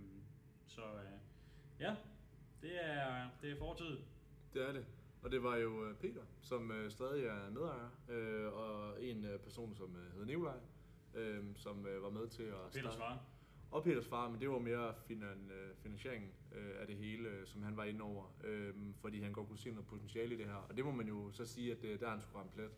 [0.66, 1.18] så øh,
[1.80, 1.96] ja,
[2.62, 3.98] det er, det er fortid.
[4.54, 4.86] Det er det.
[5.22, 9.38] Og det var jo øh, Peter, som øh, stadig er medejer, øh, og en øh,
[9.40, 10.58] person, som hedder Nikolaj,
[11.14, 13.24] øh, som øh, var med til at Peters far.
[13.70, 15.50] Og Peters far, men det var mere finan,
[15.82, 19.58] finansieringen øh, af det hele, som han var inde over, øh, fordi han godt kunne
[19.58, 20.54] se noget potentiale i det her.
[20.54, 22.70] Og det må man jo så sige, at øh, der er han sgu ramt plet.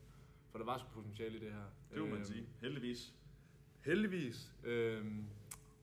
[0.53, 1.65] For der var sgu potentiale i det her.
[1.91, 2.47] Det må man Øhm, sige.
[2.61, 3.15] Heldigvis.
[3.85, 4.53] Heldigvis.
[4.65, 5.27] Øhm,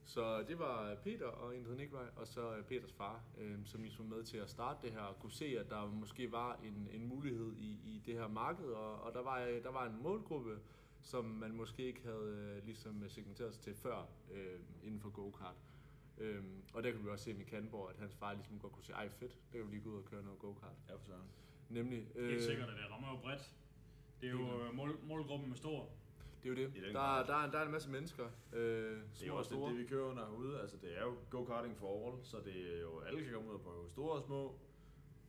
[0.05, 3.65] så det var Peter og en, der hed Nikolaj, og så øh, Peters far, øhm,
[3.65, 6.31] som ligesom var med til at starte det her, og kunne se, at der måske
[6.31, 9.71] var en, en mulighed i, i det her marked, og, og der, var, øh, der
[9.71, 10.59] var en målgruppe,
[11.01, 15.55] som man måske ikke havde øh, ligesom segmenteret sig til før øh, inden for go-kart.
[16.17, 18.83] Øhm, og der kan vi også se med Kanborg, at hans far ligesom godt kunne
[18.83, 20.75] sige, ej fedt, det kan vi lige gå ud og køre noget go-kart.
[20.89, 21.27] Ja, for søren.
[21.69, 22.07] Nemlig.
[22.15, 23.53] Helt sikkert, at det rammer jo bredt.
[24.21, 25.89] Det er jo øh, mål, målgruppen med stor.
[26.43, 26.73] Det er jo det.
[26.83, 27.27] Der, grad.
[27.27, 29.69] der, er, der er en masse mennesker, øh, Det små er jo også store.
[29.69, 30.61] det, det, vi kører under herude.
[30.61, 33.53] Altså, det er jo go-karting for all, så det er jo, alle kan komme ud
[33.55, 33.89] og prøve.
[33.89, 34.55] Store og små,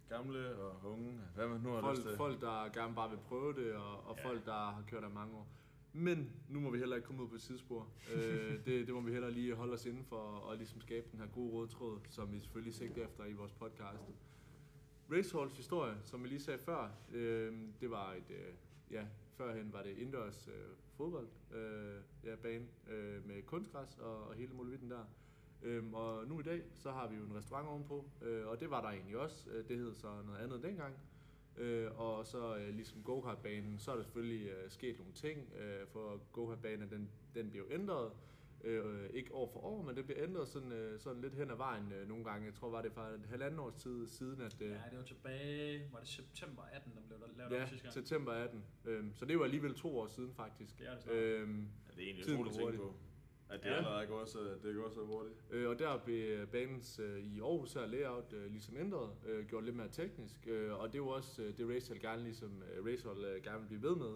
[0.09, 2.17] gamle og unge, hvad man nu har lyst til.
[2.17, 4.23] Folk, folk, der gerne bare vil prøve det, og, og Ja.
[4.23, 4.29] ja.
[4.29, 5.49] folk, der har kørt der mange år.
[5.93, 7.89] Men nu må vi heller ikke komme ud på et tidsspor.
[8.15, 11.21] øh, det, det må vi heller lige holde os inden for, og ligesom skabe den
[11.21, 14.03] her gode røde tråd, som vi selvfølgelig sigter efter i vores podcast.
[15.13, 18.55] Racehalls historie, som vi lige sagde før, øh, det var et, øh,
[18.91, 24.35] ja, førhen var det indendørs øh, fodbold, øh, ja, bane øh, med kunstgræs og, og
[24.35, 25.05] hele muligheden der.
[25.63, 28.71] Øhm, og nu i dag, så har vi jo en restaurant ovenpå, øh, og det
[28.71, 29.51] var der egentlig også.
[29.51, 30.95] Øh, det hed så noget andet dengang.
[31.57, 35.87] Øh, og så øh, ligesom go-kartbanen, så er der selvfølgelig øh, sket nogle ting, øh,
[35.87, 38.13] for go-kartbanen den, den bliver jo ændret.
[38.65, 41.57] Øh, ikke år for år, men det bliver ændret sådan, øh, sådan lidt hen ad
[41.57, 42.47] vejen øh, nogle gange.
[42.47, 44.57] Jeg tror, var det fra et halvanden års tid siden, at...
[44.63, 47.83] Øh, Ja, det var tilbage, var det september 18, der blev der lavet ja sidste
[47.83, 47.95] gang.
[47.95, 48.65] september 18.
[48.85, 50.79] Øhm, så det var alligevel to år siden faktisk.
[50.79, 51.17] Det er det snart.
[51.17, 52.95] Øhm, Ja, det er egentlig Tiden utroligt at går tænke på.
[53.49, 53.75] At det Ja.
[53.77, 55.35] allerede er gået så, det går så hurtigt.
[55.51, 59.65] Øh, og der blev banens øh, i Aarhus her layout øh, ligesom ændret, øh, gjort
[59.65, 63.25] lidt mere teknisk, øh, og det var også øh, det Racehall gerne ligesom øh, Racehall
[63.25, 64.15] øh, gerne vil blive ved med,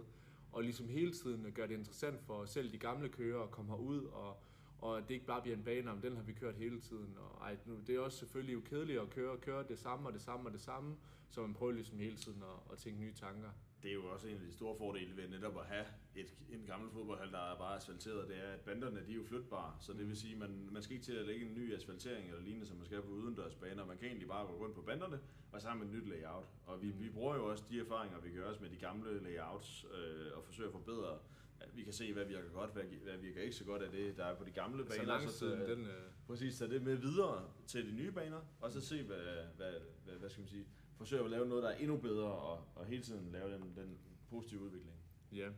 [0.55, 3.71] og ligesom hele tiden øh, gøre det interessant for selv de gamle kører at komme
[3.71, 4.37] herud og,
[4.79, 7.17] og at det ikke bare bliver en bane, om den har vi kørt hele tiden.
[7.19, 10.13] Og ej, nu, det er også selvfølgelig jo kedeligt at køre, køre det samme og
[10.13, 10.97] det samme og det samme,
[11.31, 13.51] så man prøver ligesom hele tiden at, at tænke nye tanker.
[13.85, 16.65] Det er jo også en af de store fordele ved netop at have et, en
[16.67, 19.93] gammel fodboldhal, der er bare asfalteret, det er, at banderne de er jo flytbare, så
[19.93, 22.43] det vil sige, at man, man skal ikke til at lægge en ny asfaltering eller
[22.43, 23.85] lignende, som man skal på udendørsbaner.
[23.85, 25.21] Man kan egentlig bare gå rundt på banderne,
[25.53, 26.49] og så har man et nyt layout.
[26.67, 29.87] Og vi, vi bruger jo også de erfaringer, vi gør os med de gamle layouts,
[29.95, 31.19] øh, og forsøger at forbedre
[31.75, 34.25] vi kan se, hvad virker godt, hvad, hvad virker ikke så godt af det, der
[34.25, 35.03] er på de gamle baner.
[35.03, 35.87] Så lang siden den...
[35.87, 39.17] Øh, Præcis, tage det med videre til de nye baner, og så se, hvad,
[39.57, 39.73] hvad,
[40.05, 40.67] hvad, hvad skal man sige,
[40.97, 43.99] forsøge at lave noget, der er endnu bedre, og, og hele tiden lave den, den
[44.31, 44.97] positive udvikling.
[45.33, 45.49] Ja.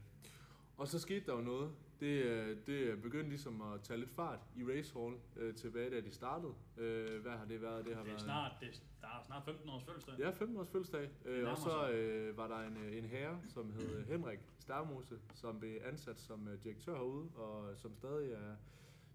[0.77, 1.73] Og så skete der jo noget.
[2.01, 6.11] Det, øh, det begyndte ligesom at tage lidt fart i Racehall øh, tilbage, da de
[6.11, 6.53] startede.
[6.77, 7.85] Øh, hvad har det været?
[7.85, 10.19] Det har Det er været snart, det er, der er snart 15 års fødselsdag.
[10.19, 11.11] Ja, 15 års fødselsdag.
[11.25, 15.19] Øh, og så øh, var der en, øh, en herre, som hed øh, Henrik Starmose,
[15.35, 18.57] som blev ansat som direktør herude, og som stadig er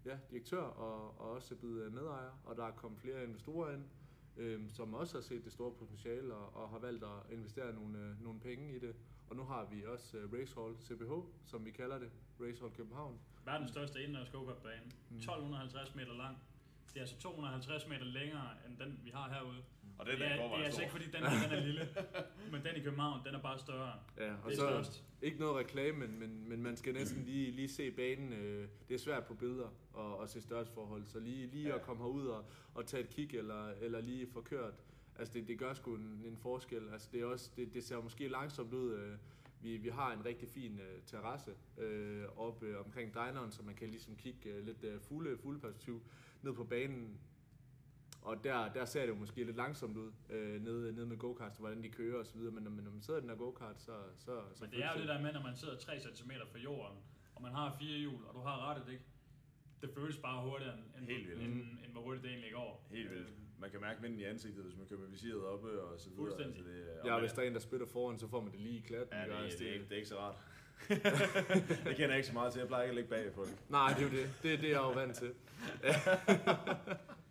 [0.04, 2.30] ja, direktør og, og også er blevet medejer.
[2.44, 3.84] Og der er kommet flere investorer ind,
[4.36, 7.98] øh, som også har set det store potentiale og, og har valgt at investere nogle,
[7.98, 8.94] øh, nogle penge i det.
[9.30, 11.12] Og nu har vi også øh, Racehall CBH,
[11.46, 12.10] som vi kalder det,
[12.40, 13.18] Racehall København.
[13.44, 14.86] Verdens største indendørs go-kart-bane.
[15.10, 16.36] 1250 meter lang.
[16.88, 19.62] Det er altså 250 meter længere end den, vi har herude.
[19.98, 21.88] Og Det er, det er altså ikke fordi, den, den er lille,
[22.52, 23.92] men den i København, den er bare større.
[24.18, 25.04] Ja, og Det er så størst.
[25.22, 28.32] ikke noget reklame, men, men, men man skal næsten lige, lige se banen.
[28.32, 31.74] Øh, det er svært på billeder og, og se størrelsesforhold, så lige, lige Ja.
[31.74, 34.74] at komme herud og, og tage et kig eller, eller lige få kørt,
[35.18, 36.88] altså det, det gør sgu en, en forskel.
[36.92, 38.94] Altså det, er også, det, det ser måske langsomt ud.
[38.94, 39.16] Øh,
[39.62, 43.74] vi, vi har en rigtig fin øh, terrasse øh, oppe øh, omkring dineren, så man
[43.74, 46.02] kan ligesom kigge øh, lidt øh, fulde, fulde perspektiv
[46.42, 47.18] ned på banen.
[48.22, 51.56] Og der, der ser det jo måske lidt langsomt ud, øh, nede, nede med go-karts,
[51.58, 53.36] hvordan de kører og så videre, men når, men når man sidder i den der
[53.36, 56.00] go-kart, så, så, så Men det er jo det der med, når man sidder 3
[56.00, 56.98] cm fra jorden,
[57.34, 59.04] og man har fire hjul, og du har rettet, ikke?
[59.80, 61.42] Det føles bare hurtigere, end, end, Helt vildt.
[61.42, 62.88] end, end, hvor hurtigt det egentlig går.
[62.90, 63.28] Helt vildt.
[63.58, 66.24] Man kan mærke vinden i ansigtet, hvis man kører med visiret oppe og så videre.
[66.24, 66.56] Fuldstændig.
[66.56, 68.60] Altså det, og Ja, hvis der er en, der spytter foran, så får man det
[68.60, 69.18] lige i klatten.
[69.18, 70.36] Ja, det, Altså, det, er ikke, det er ikke så rart.
[71.86, 72.58] det kender jeg ikke så meget til.
[72.58, 73.48] Jeg plejer ikke at ligge bag folk.
[73.68, 74.30] Nej, det er jo det.
[74.42, 75.32] Det er det, jeg er jo vant til.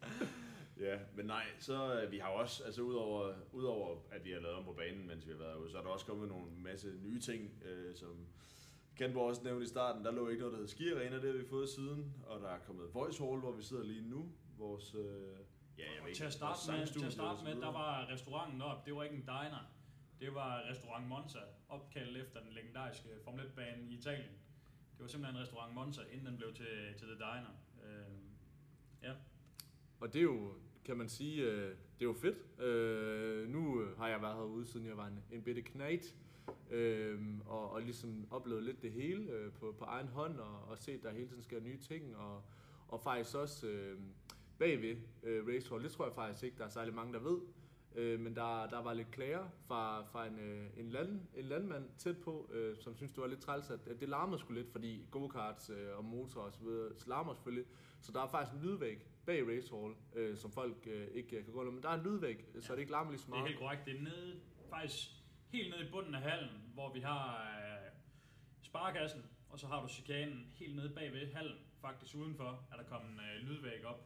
[0.82, 4.40] Ja, men nej, så øh, vi har jo også, altså udover, udover at vi har
[4.40, 6.52] lavet om på banen, mens vi har været ude, så er der også kommet nogle
[6.52, 8.28] masse nye ting, øh, som
[8.96, 11.46] Kenborg også nævnte i starten, der lå ikke noget, der hed skiarena, det har vi
[11.46, 15.02] fået siden, og der er kommet Voice Hall, hvor vi sidder lige nu, vores, øh,
[15.78, 18.60] ja, jeg ved til at starte vores med, til at starte med der var restauranten
[18.60, 19.72] deroppe, det var ikke en diner.
[20.20, 24.32] Det var restaurant Monza, opkaldt efter den legendariske Formel 1-bane i Italien.
[24.94, 27.54] Det var simpelthen restaurant Monza, inden den blev til, til The Diner.
[27.84, 28.16] Øh,
[29.04, 29.14] ja,
[30.00, 30.54] Og det er jo,
[30.86, 32.62] kan man sige, øh, det er jo fedt.
[32.62, 36.16] Øh, nu har jeg været herude, siden jeg var en, en bitte knægt.
[36.72, 40.78] Øh, og, og ligesom oplevet lidt det hele øh, på, på egen hånd, og, og
[40.78, 42.16] set, der hele tiden sker nye ting.
[42.16, 42.44] Og,
[42.88, 44.00] og faktisk også øh,
[44.60, 47.40] bagved øh, Racehall, det tror jeg faktisk ikke, der er særlig mange, der ved.
[47.96, 51.90] Øh, men der, der var lidt klager fra, fra en, øh, en, land, en landmand
[51.98, 54.72] tæt på, øh, som synes det var lidt træls, at, at det larmede sgu lidt,
[54.72, 57.66] fordi go-karts øh, og motor og så videre larmer selvfølgelig.
[58.02, 61.54] Så der er faktisk en lydvæg bag Racehall, øh, som folk øh, ikke øh, kan
[61.54, 61.72] gå under.
[61.72, 62.60] Men der er en lydvæg, ja.
[62.62, 63.48] så det ikke larmer lige så det er meget.
[63.48, 63.86] helt korrekt.
[63.86, 65.10] Det er nede, faktisk
[65.50, 67.26] helt nede i bunden af hallen, hvor vi har
[67.58, 67.92] øh,
[68.62, 71.58] sparekassen, og så har du chikanen helt nede bag ved hallen.
[71.82, 74.02] Faktisk udenfor er der kommet en øh, lydvæg op,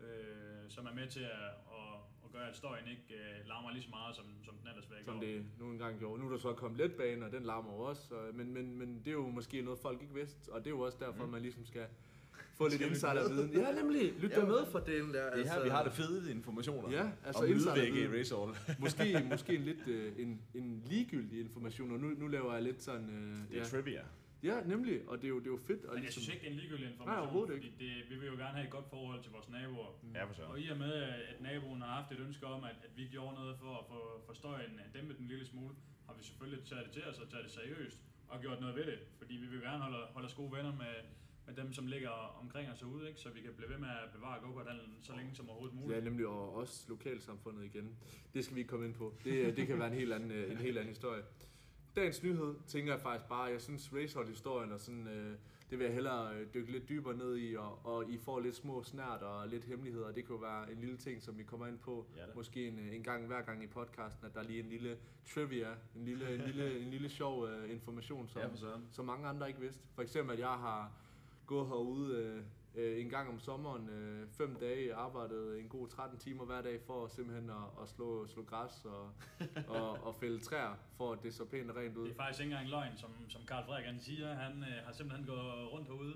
[0.00, 1.48] øh, som er med til at,
[1.78, 1.94] at,
[2.24, 5.04] at gøre, at støjen ikke øh, larmer lige så meget, som, som den ellers væk
[5.04, 6.20] som det nu engang gjorde.
[6.20, 8.02] Nu er der så kommet letbane, og den larmer også.
[8.08, 10.70] Så, men, men, men det er jo måske noget, folk ikke vidste, og det er
[10.70, 11.32] jo også derfor, mm.
[11.32, 11.86] man ligesom skal
[12.62, 13.50] få lidt insiderviden.
[13.62, 14.04] Ja, nemlig.
[14.22, 15.24] Lyt Ja, med for den der.
[15.36, 16.90] Det er her, vi har det fede informationer.
[16.98, 17.94] Ja, altså om insiderviden.
[17.94, 18.50] lydvægge i Race Hall.
[18.84, 22.82] måske, måske en lidt øh, en, en ligegyldig information, og nu, nu laver jeg lidt
[22.82, 23.08] sådan...
[23.10, 23.64] Øh, Det er ja.
[23.64, 24.02] trivia.
[24.42, 25.84] ja, nemlig, og det er jo, det er jo fedt.
[25.84, 28.14] Og Men jeg synes ikke, det er en ligegyldig Nej, information, overhovedet fordi det, vi
[28.20, 29.90] vil jo gerne have et godt forhold til vores naboer.
[30.14, 30.42] Ja, for så.
[30.42, 30.92] Og i og med,
[31.30, 33.98] at naboen har haft et ønske om, at, at vi gjorde noget for at få
[34.26, 35.74] for støjen dæmpet en lille smule,
[36.06, 37.98] har vi selvfølgelig taget det til os og taget det seriøst
[38.28, 38.98] og gjort noget ved det.
[39.18, 40.94] Fordi vi vil gerne holde, holde os gode venner med,
[41.46, 43.20] med dem, som ligger omkring os herude, ikke?
[43.20, 44.60] så vi kan blive ved med at bevare go
[45.02, 45.98] så længe som overhovedet muligt.
[45.98, 47.96] Ja, nemlig, og også lokalsamfundet igen.
[48.34, 49.14] Det skal vi ikke komme ind på.
[49.24, 51.22] Det, det kan være en helt anden, øh, en helt anden historie.
[51.96, 55.36] Dagens nyhed tænker jeg faktisk bare, jeg synes Racehall-historien og sådan, øh,
[55.70, 58.54] det vil jeg hellere øh, dykke lidt dybere ned i, og, og I får lidt
[58.56, 60.06] små snært og lidt hemmeligheder.
[60.12, 62.26] Det kan jo være en lille ting, som vi kommer ind på, Ja, da.
[62.34, 64.98] måske en, øh, en gang hver gang i podcasten, at der er lige en lille
[65.34, 68.48] trivia, en lille, en lille, en lille sjov øh, information, som, Ja,
[68.92, 69.82] som mange andre ikke vidste.
[69.94, 70.92] For eksempel, at jeg har
[71.54, 72.42] gået herude øh,
[72.74, 76.80] øh, en gang om sommeren, øh, fem dage, arbejdet en god 13 timer hver dag
[76.86, 79.12] for simpelthen at, at slå, slå græs og,
[79.76, 82.04] og, og fælde træer, for at det så pænt og rent ud.
[82.04, 84.34] Det er faktisk ikke engang løgn, som, som Karl Frederik han siger.
[84.34, 86.14] Han øh, har simpelthen gået rundt herude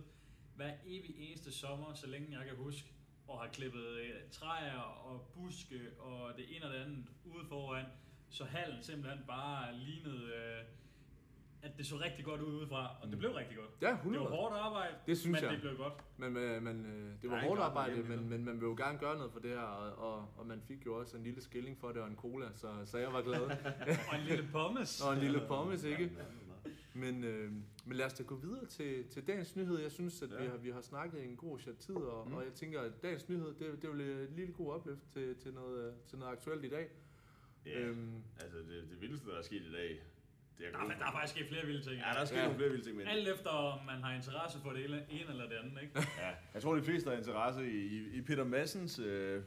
[0.57, 2.89] hver evig eneste sommer, så længe jeg kan huske,
[3.29, 7.85] og har klippet øh, træer og buske og det ene og det andet ude foran,
[8.31, 10.65] så hallen simpelthen bare lignede, øh,
[11.67, 13.71] at det så rigtig godt ud udefra, og det blev rigtig godt.
[13.83, 14.25] Ja, Det 100.
[14.25, 15.53] var hårdt arbejde, Det synes men jeg.
[15.53, 15.93] det blev godt.
[16.17, 18.99] Men, øh, men øh, det var Nej, hårdt arbejde, men, men man vil jo gerne
[18.99, 21.79] gøre noget for det her, og, og, og man fik jo også en lille skilling
[21.79, 23.41] for det og en cola, så, så jeg var glad.
[24.13, 25.01] Og en lille pommes.
[25.03, 26.13] og en lille pommes, ikke?
[26.95, 27.51] Men, øh,
[27.85, 29.79] men lad os da gå videre til, til dagens nyhed.
[29.79, 30.43] Jeg synes, at ja.
[30.43, 32.31] vi, har, vi har snakket en god chat tid, og, mm.
[32.33, 32.37] Mm.
[32.37, 35.37] og jeg tænker, at dagens nyhed, det, det er jo et lille god opløft til,
[35.37, 36.89] til, noget, øh, til noget aktuelt i dag.
[37.67, 40.03] Ja, Øhm, altså det, det vildeste, der er sket i dag,
[40.59, 41.97] det er Der, er- der er faktisk sket flere vilde ting.
[42.01, 42.43] Ja, der er sket Ja.
[42.43, 45.31] nogle flere vilde ting, men Alt efter, om man har interesse for det ene ene
[45.31, 45.93] eller det andet, ikke?
[46.23, 49.43] ja, jeg tror, de fleste har interesse i, i, Peter Massens øh,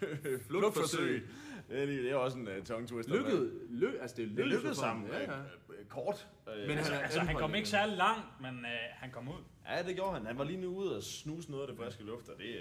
[0.00, 0.40] Flugtforsøg.
[0.46, 1.28] flugtforsøg.
[1.68, 3.14] Det er, det også en uh, tongue twister.
[3.16, 5.06] lykket, ly, altså det er Det lykkedes, for sammen.
[5.12, 5.38] Ja, ja.
[5.38, 5.44] øh,
[5.78, 6.28] øh, Kort.
[6.56, 9.42] Øh, Men Altså, han altså han kom ikke særlig langt, men øh, han kom ud.
[9.68, 10.26] Ja, det gjorde han.
[10.26, 12.60] Han var lige nu ude og snuse noget af det friske luft, og det ja,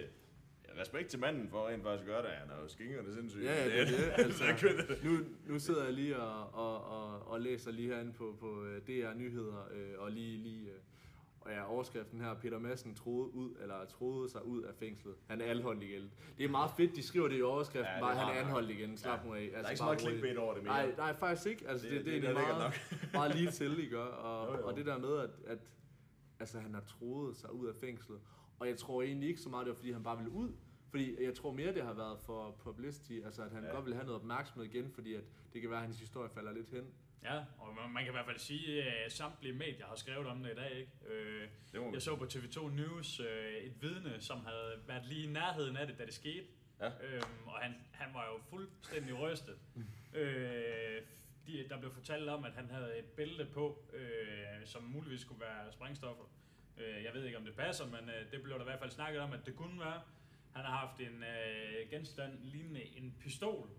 [0.82, 2.30] respekt til manden for rent faktisk at gøre det.
[2.32, 3.44] Han er jo skingerne sindssygt.
[3.44, 4.12] Ja, ja, det det.
[4.26, 5.18] Altså, Altså, nu,
[5.48, 9.14] nu sidder jeg lige og, og, og, og læser lige herinde på, på øh, DR
[9.14, 10.76] Nyheder, øh, og lige, lige øh,
[11.42, 15.16] og ja, overskriften her, Peter Madsen troede, ud, eller troede sig ud af fængslet.
[15.28, 16.12] Han er anholdt igen.
[16.38, 18.98] Det er meget fedt, de skriver det i overskriften, Ja, bare han er anholdt igen.
[18.98, 19.28] Slap ja.
[19.28, 19.40] nu af.
[19.42, 20.74] Altså, Der er ikke så meget clickbait over det mere.
[20.74, 21.68] Nej, nej, faktisk ikke.
[21.70, 22.74] Altså, det, Det- det, det, det er meget,
[23.14, 24.06] meget lige til, I gør.
[24.06, 24.68] Og, Jo, jo.
[24.68, 25.60] og det der med, at, at
[26.40, 28.20] altså, han har troet sig ud af fængslet.
[28.64, 30.52] Og jeg tror egentlig ikke så meget, det var, fordi han bare ville ud.
[30.90, 33.70] Fordi jeg tror mere, det har været for publicity, altså at han ja.
[33.70, 36.52] Godt vil have noget opmærksomhed igen, fordi at det kan være, at hans historie falder
[36.52, 36.86] lidt hen.
[37.24, 40.52] Ja, og man- kan i hvert fald sige, at samtlige medier har skrevet om det
[40.52, 40.92] i dag, ikke?
[41.08, 45.78] Øh, Jeg så på TV2 News øh, et vidne, som havde været lige i nærheden
[45.78, 46.46] af det, da det skete.
[46.80, 46.88] Ja.
[46.88, 49.56] Øhm, og han, han var jo fuldstændig rystet.
[50.20, 51.02] øh,
[51.48, 55.42] de, der blev fortalt om, at han havde et bælte på, øh, som muligvis skulle
[55.42, 56.24] være sprængstoffer.
[56.78, 58.92] Øh, jeg ved ikke, om det passer, men øh, det blev der i hvert fald
[58.92, 60.02] snakket om, at det kunne være.
[60.54, 63.70] Han har haft en øh, genstand lignende en pistol,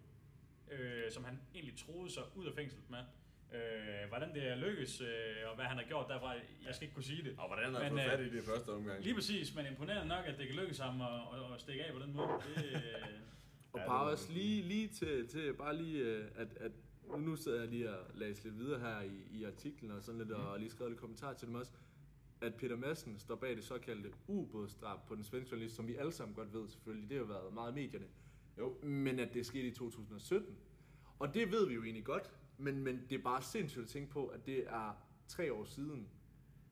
[0.71, 2.99] øh, som han egentlig troede sig ud af fængslet med.
[3.55, 5.09] Øh, hvordan det er lykkes, øh,
[5.49, 6.31] og hvad han har gjort derfra,
[6.67, 7.35] jeg skal ikke kunne sige det.
[7.39, 9.03] Og hvordan har han Men, fået øh, fat i det i første omgang?
[9.03, 11.93] Lige præcis, men imponerende nok, at det kan lykkes ham at, at, at stikke af
[11.93, 12.29] på den måde.
[12.57, 12.81] Det, øh,
[13.73, 16.73] Og Ja, bare også lige, lige til, til bare lige, at, at
[17.09, 20.19] nu, nu sidder jeg lige og læser lidt videre her i, i artiklen og sådan
[20.19, 20.41] lidt, Mhm.
[20.47, 21.73] og lige skrevet lidt kommentarer til dem også,
[22.45, 26.13] at Peter Madsen står bag det såkaldte ubådsdrab på den svenske journalist, som vi alle
[26.13, 28.07] sammen godt ved selvfølgelig, det har jo været meget i medierne.
[28.59, 28.77] Jo.
[28.83, 30.57] Men at det skete i 2017.
[31.19, 34.11] Og det ved vi jo egentlig godt, men, men det er bare sindssygt at tænke
[34.11, 36.09] på, at det er tre år siden.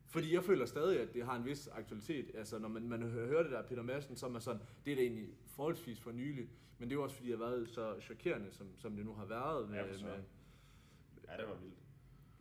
[0.05, 2.31] Fordi jeg føler stadig, at det har en vis aktualitet.
[2.33, 4.95] Altså, når man, man hø- hører det der Peter Madsen, så er sådan, det er
[4.95, 6.49] da egentlig forholdsvis for nylig.
[6.77, 9.13] Men det er jo også, fordi det har været så chokerende, som, som det nu
[9.13, 9.69] har været.
[9.69, 10.23] Med, Ja, med.
[11.27, 11.72] Ja, det var vildt.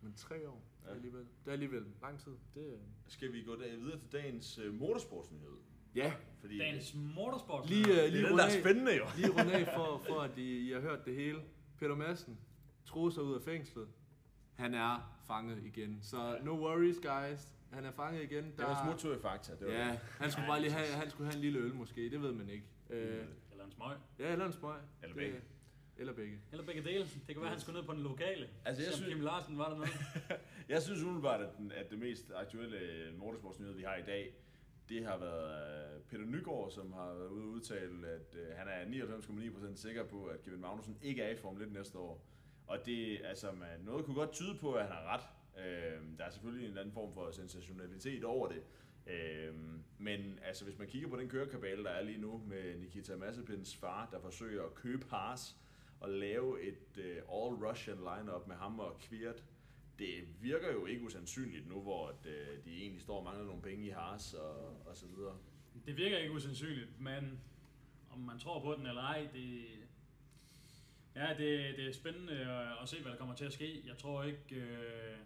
[0.02, 0.94] Men tre år, det er Ja.
[0.96, 2.32] alligevel, det er alligevel lang tid.
[2.54, 2.78] Det, øh,
[3.08, 5.56] Skal vi gå der videre til dagens uh, motorsportsnyhed?
[5.94, 7.68] ja, Fordi dagens motorsport.
[7.68, 9.04] lige, uh, det er lige den, runde der er af, spændende jo.
[9.16, 11.40] lige runde af for, for at I, I har hørt det hele.
[11.78, 12.38] Peter Madsen
[12.84, 13.88] troede sig ud af fængslet.
[14.54, 15.98] Han er fanget igen.
[16.02, 17.54] Så no worries, guys.
[17.72, 18.44] Han er fanget igen.
[18.44, 19.52] Det var en smuttur i fakta.
[19.56, 19.98] Det var Ja, det.
[20.18, 22.48] han skulle bare lige have, han skulle have en lille øl måske, det ved man
[22.48, 22.64] ikke.
[22.90, 23.96] Øh, Eller en smøg.
[24.18, 24.76] ja, eller en smøg.
[25.02, 25.40] Eller Det- begge.
[26.02, 26.38] Eller begge.
[26.52, 27.04] Eller begge dele.
[27.04, 28.48] Det kan være, at han skulle ned på den lokale.
[28.64, 29.90] Altså, jeg synes- Kim Larsen var der noget.
[30.68, 32.78] Jeg synes umiddelbart, at, den, at det mest aktuelle
[33.18, 34.34] motorsportsnyhed, vi har i dag,
[34.88, 38.68] det har været øh, Peter Nygaard, som har været ude og udtale, at øh, han
[38.68, 42.24] er 99,9% sikker på, at Kevin Magnussen ikke er i Formel 1 næste år.
[42.66, 45.22] Og det, altså, man, noget kunne godt tyde på, at han har ret.
[45.64, 48.62] Øh, der er selvfølgelig en eller anden form for sensationalitet over det.
[49.06, 49.54] Øh,
[49.98, 53.76] men altså, hvis man kigger på den kørekabale, der er lige nu med Nikita Mazepins
[53.76, 55.56] far, der forsøger at købe Haas
[56.02, 59.44] og lave et øh, all-Russian lineup med ham og Kvirt,
[59.98, 63.62] det virker jo ikke usandsynligt nu, hvor at, øh, de egentlig står og mangler nogle
[63.62, 65.36] penge i Haas og, og så videre.
[65.86, 67.40] Det virker ikke usandsynligt, men
[68.10, 69.64] om man tror på den eller ej, det,
[71.14, 73.82] ja, det, det er spændende at, at se, hvad der kommer til at ske.
[73.86, 75.18] Jeg tror ikke, øh,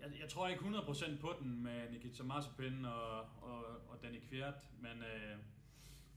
[0.00, 4.54] jeg, jeg tror ikke 100% på den med Nikita Mazepin og, og, og Danny Kvirt,
[4.80, 5.38] men øh,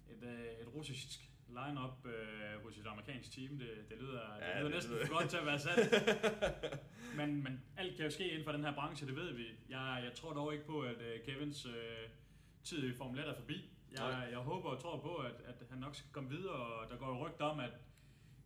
[0.09, 4.56] et, øh, et russisk line-up øh, hos et amerikansk team, det, det lyder, Ja, det
[4.56, 5.93] lyder det næsten lyder- godt til at være sandt.
[7.18, 9.46] men, men alt kan jo ske inden for den her branche, det ved vi.
[9.70, 11.74] Jeg, jeg tror dog ikke på, at øh, Kevins øh,
[12.64, 13.70] tid i Formel 1 er forbi.
[13.91, 14.28] Jeg, Nej.
[14.32, 17.08] jeg håber og tror på, at, at han nok skal komme videre, og der går
[17.08, 17.72] jo rygter om, at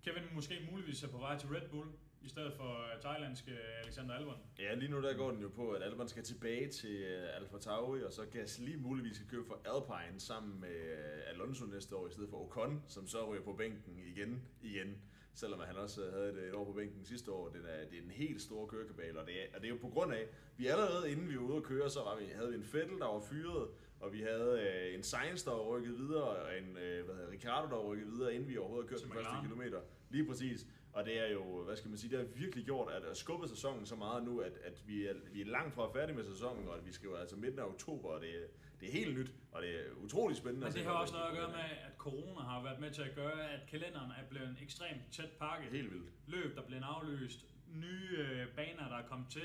[0.04, 1.90] Kevin måske muligvis er på vej til Red Bull,
[2.22, 3.52] i stedet for øh, thailandske
[3.84, 4.36] Alexander Albon.
[4.60, 7.58] Ja, lige nu der går den jo på, at Albon skal tilbage til uh, Alfa
[7.58, 12.08] Tauri, og så Gasly muligvis skal købe for Alpine sammen med uh, Alonso næste år,
[12.08, 15.02] i stedet for Ocon, som så ryger på bænken igen, igen.
[15.34, 17.50] selvom han også øh, havde et, et år på bænken sidste år.
[17.50, 19.78] Det er, det er en helt stor kørekabale, og det, er, og det er jo
[19.82, 22.50] på grund af, vi allerede inden vi var ude at køre, så var vi, havde
[22.50, 23.68] vi en Fettel, der var fyret,
[24.00, 27.32] og vi havde øh, en Sainz, der var rykket videre, og en øh, hvad hedder,
[27.32, 29.82] Ricardo, der var rykket videre, inden vi overhovedet kørte de første kilometer.
[30.10, 30.68] Lige præcis.
[30.94, 33.50] Og det er jo, hvad skal man sige, det har virkelig gjort, at, at skubbet
[33.50, 36.68] sæsonen så meget nu, at, at vi, er, vi er langt fra færdige med sæsonen,
[36.68, 38.48] og at vi skal jo altså midten af oktober, og det, er-
[38.80, 40.66] det er helt nyt, og det er utrolig spændende.
[40.68, 43.16] Men det har også noget at gøre med, at corona har været med til at
[43.16, 45.72] gøre, at kalenderen er blevet ekstremt tæt pakket.
[45.72, 46.10] Helt vildt.
[46.28, 47.46] Løb, der bliver aflyst.
[47.74, 49.44] Nye øh, baner, der er kommet til.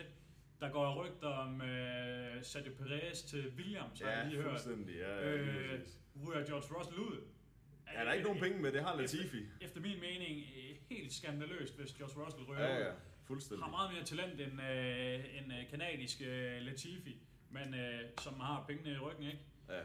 [0.60, 4.66] Der går rygter om øh, Sergio Perez til Williams, har jeg Ja, lige hørt.
[4.98, 5.80] Ja, Øh,
[6.26, 7.16] ryger George Russell ud.
[7.94, 9.38] ja, der er ikke nogen penge med, det har Latifi.
[9.38, 12.92] Efter, efter min mening øh, helt skandaløst, hvis George Russell ryger Ja, ja,
[13.24, 13.64] fuldstændig.
[13.64, 17.16] Har meget mere talent end øh, en øh, kanadisk øh, Latifi,
[17.50, 19.38] men øh, som har pengene i ryggen, ikke?
[19.68, 19.80] Ja,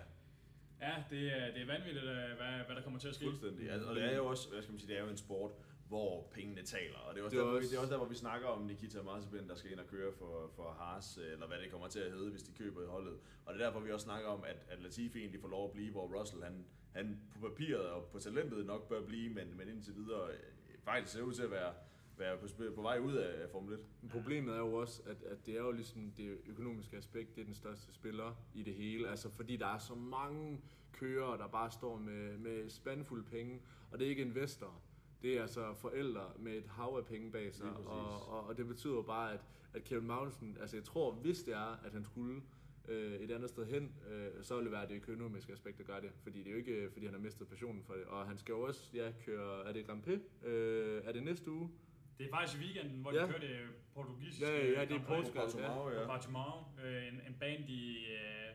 [0.82, 3.26] Ja, det er, det er vanvittigt, øh, hvad, hvad der kommer til at ske.
[3.26, 3.72] fuldstændig.
[3.72, 5.52] Altså, og det er jo også, hvad skal man sige, det er jo en sport,
[5.90, 6.98] hvor pengene taler.
[6.98, 8.62] Og det er også, Det er der, det er også der, hvor vi snakker om
[8.62, 11.88] Nikita Mazepin, der skal ind og køre for, for Haas, øh, eller hvad det kommer
[11.88, 13.18] til at hedde, hvis de køber i holdet.
[13.46, 15.72] Og det er derfor, vi også snakker om, at, at Latifi egentlig får lov at
[15.72, 19.68] blive, hvor Russell, han, han på papiret og på talentet nok bør blive, men, men
[19.68, 20.40] indtil videre øh,
[20.84, 21.74] faktisk ser ud til at være,
[22.18, 23.86] være på, på vej ud af, af Formel 1.
[24.02, 27.42] Men problemet er jo også, at, at det er jo ligesom det økonomiske aspekt, det
[27.42, 29.10] er den største spiller i det hele.
[29.10, 30.62] Altså fordi der er så mange
[30.92, 33.62] kører, der bare står med, med spandfulde penge,
[33.92, 34.82] og det er ikke investorer.
[35.22, 38.68] Det er altså forældre med et hav af penge bag sig, og, og, og det
[38.68, 39.40] betyder jo bare, at,
[39.74, 42.42] at Kevin Magnussen, altså jeg tror, hvis det er, at han skulle
[42.88, 46.00] øh, et andet sted hen, øh, så vil det være det økonomiske aspekt, der gør
[46.00, 46.12] det.
[46.24, 48.04] Fordi det er jo ikke, fordi han har mistet passionen for det.
[48.06, 50.20] Og han skal jo også ja, køre, er det Grand Prix?
[50.44, 51.70] Øh, er det næste uge?
[52.18, 53.22] Det er faktisk i weekenden, hvor Ja.
[53.28, 53.48] de kørte
[53.94, 54.42] portugisisk.
[54.42, 55.64] Ja, ja, ja, det er Grand Prix Portugal.
[55.64, 55.68] Ja.
[55.68, 56.08] Portimao, På ja.
[56.08, 58.54] Bartimao, øh, en, en bane, de, øh,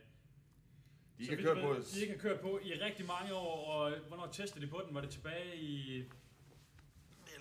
[1.19, 1.75] De kan køre på...
[1.95, 4.95] de ikke har kørt på i rigtig mange år, og hvornår testede de på den?
[4.95, 6.05] Var det tilbage i...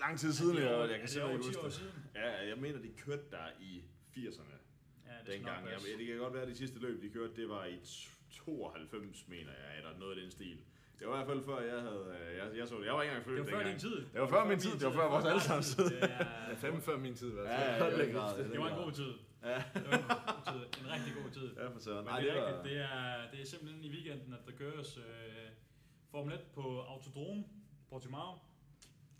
[0.03, 1.73] Det er lang tid siden, det jeg, jeg kan det simpelthen 10 ikke huske det.
[1.73, 2.03] siden?
[2.15, 3.83] Ja, jeg mener, de kørte der i
[4.15, 4.57] 80'erne.
[5.07, 5.65] Ja, det dengang.
[5.65, 7.77] Jeg, det kan godt være, at de sidste løb, de kørte, det var i
[8.31, 10.57] 92, mener jeg, eller noget af den stil.
[10.99, 12.85] Det var i hvert fald før jeg havde, øh, jeg, jeg så det.
[12.85, 13.81] Jeg var ikke engang født Det var før dengang.
[13.81, 13.97] din tid.
[14.13, 14.71] Det var før min tid.
[14.79, 15.85] Det var før vores allesammens tid.
[15.85, 18.37] Det er- Ja, fandme før min tid, hvert Ja, ja, grad.
[18.37, 18.51] kæft.
[18.51, 19.11] Det var en god tid.
[19.43, 19.63] Ja.
[19.73, 20.61] Det var en god tid.
[20.81, 21.47] En rigtig god tid.
[21.61, 21.97] Ja, for søren.
[22.05, 22.47] Men Nej, det er det var...
[22.47, 25.03] rigtigt, det er, det er simpelthen i weekenden, at der køres øh,
[26.11, 27.43] Formel 1 på Autodrome,
[27.89, 28.31] Portimao.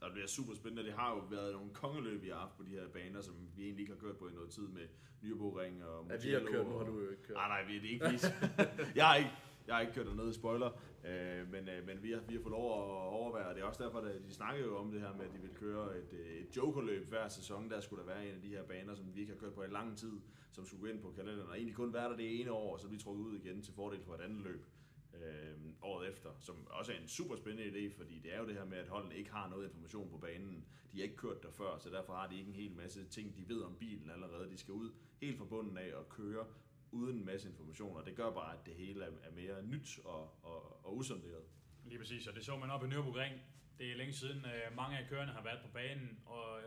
[0.04, 0.84] Der bliver super spændende.
[0.84, 3.64] Det har jo været nogle kongeløb, vi har haft på de her baner, som vi
[3.64, 4.82] egentlig ikke har kørt på i noget tid med
[5.24, 7.36] Nürburgring og Ja, vi har Mugello kørt, nu har du jo ikke kørt.
[7.38, 8.18] Nej, nej, vi- det er ikke vi.
[9.00, 9.32] jeg har ikke,
[9.68, 10.70] jeg har ikke kørt dernede, spoiler.
[11.10, 12.88] Øh, men, øh, men vi har, vi har fået lov at
[13.20, 15.34] overvære, og det er også derfor, at de snakkede jo om det her med, at
[15.34, 17.70] de ville køre et, øh, et jokerløb hver sæson.
[17.70, 19.64] Der skulle der være en af de her baner, som vi ikke har kørt på
[19.64, 20.14] i lang tid,
[20.52, 22.80] som skulle gå ind på kalenderen, og egentlig kun være der det ene år, og
[22.80, 24.66] så blive trukket ud igen til fordel for et andet løb
[25.14, 28.56] øh, året efter, som også er en super spændende idé, fordi det er jo det
[28.56, 30.66] her med, at holdene ikke har noget information på banen.
[30.92, 33.36] De har ikke kørt der før, så derfor har de ikke en hel masse ting,
[33.38, 34.50] de ved om bilen allerede.
[34.50, 34.92] De skal ud
[35.22, 36.46] helt fra bunden af og køre
[36.92, 40.24] uden en masse information, og det gør bare, at det hele er, mere nyt og,
[40.44, 41.44] og, og usunderet.
[41.86, 43.34] Lige præcis, og det så man op i Nürburgring.
[43.78, 46.60] Det er længe siden, øh, mange af kørerne har været på banen, og,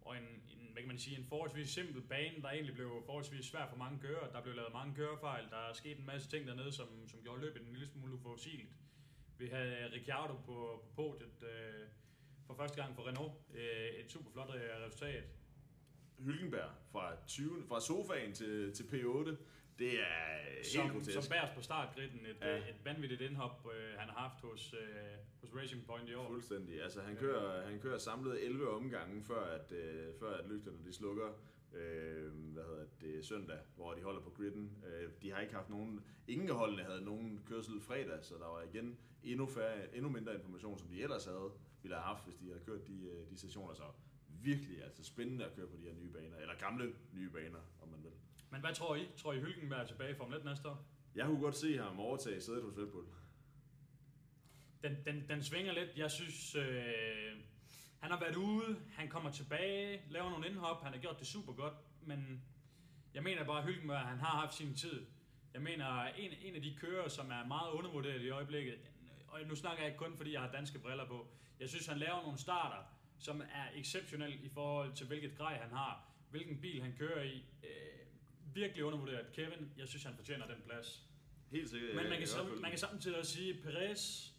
[0.00, 3.44] og en, en, hvad kan man sige, en forholdsvis simpel bane, der egentlig blev forholdsvis
[3.46, 4.32] svær for mange kører.
[4.32, 7.40] Der blev lavet mange kørefejl, der er sket en masse ting dernede, som, som gjorde
[7.40, 8.70] løbet en lille smule uforudsigeligt.
[9.38, 11.88] Vi havde Ricciardo på, på podiet øh,
[12.46, 13.32] for første gang for Renault.
[13.54, 15.24] Øh, et super flot øh, resultat.
[16.18, 19.36] Hylkenberg fra, 20, fra sofaen til, til P8,
[19.80, 20.36] det er
[20.80, 21.12] helt grotesk.
[21.12, 22.20] som bærs på startgritten.
[22.26, 22.56] Et, Ja.
[22.56, 24.80] et vanvittigt indhop, øh, han har haft hos, øh,
[25.40, 26.26] hos Racing Point i år.
[26.28, 26.82] Fuldstændig.
[26.82, 30.92] Altså, han kører, han kører samlet 11 omgange, før at, øh, før at lygterne de
[30.92, 31.28] slukker.
[31.74, 34.84] Øh, hvad hedder det, søndag, hvor de holder på griden.
[34.86, 38.46] Øh, de har ikke haft nogen, ingen af holdene havde nogen kørsel fredag, så der
[38.46, 41.50] var igen endnu, færre, endnu mindre information, som de ellers havde,
[41.82, 43.74] ville have haft, hvis de havde kørt de, øh, de stationer.
[43.74, 43.82] Så
[44.42, 47.88] virkelig altså spændende at køre på de her nye baner, eller gamle nye baner, om
[47.88, 48.12] man vil.
[48.50, 49.08] Men hvad tror I?
[49.16, 50.86] Tror I Hylkenberg er tilbage i Formel 1 næste år?
[51.14, 53.06] Jeg kunne godt se ham overtage sædet hos Red Bull.
[54.82, 55.90] Den, den, den svinger lidt.
[55.96, 57.36] Jeg synes, øh,
[58.00, 61.52] han har været ude, han kommer tilbage, laver nogle indhop, han har gjort det super
[61.52, 62.42] godt, men
[63.14, 65.06] jeg mener bare, at Hylkenberg, han har haft sin tid.
[65.54, 68.78] Jeg mener, en, en af de kører, som er meget undervurderet i øjeblikket,
[69.28, 71.28] og nu snakker jeg ikke kun, fordi jeg har danske briller på,
[71.60, 72.84] jeg synes, han laver nogle starter,
[73.18, 77.44] som er exceptionelt i forhold til, hvilket grej han har, hvilken bil han kører i.
[77.62, 77.99] Øh,
[78.54, 79.32] virkelig undervurderet.
[79.32, 81.06] Kevin, jeg synes, han fortjener den plads.
[81.50, 81.94] Helt sikkert.
[81.96, 84.30] Men man kan, sam, man kan samtidig også sige, Perez,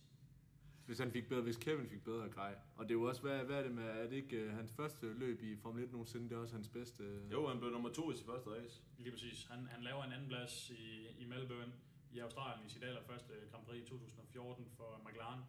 [0.85, 2.55] Hvis han fik bedre, hvis Kevin fik bedre grej.
[2.75, 4.71] Og det er jo også, hvad, hvad er det med, er det ikke uh, hans
[4.71, 7.03] første løb i Formel 1 nogensinde, det er også hans bedste?
[7.31, 8.81] Jo, han blev nummer to i sit første race.
[8.97, 9.47] Lige præcis.
[9.49, 11.73] Han, han laver en anden plads i, i Melbourne
[12.11, 15.41] i Australien i sit allerførste Grand Prix i 2014 for McLaren,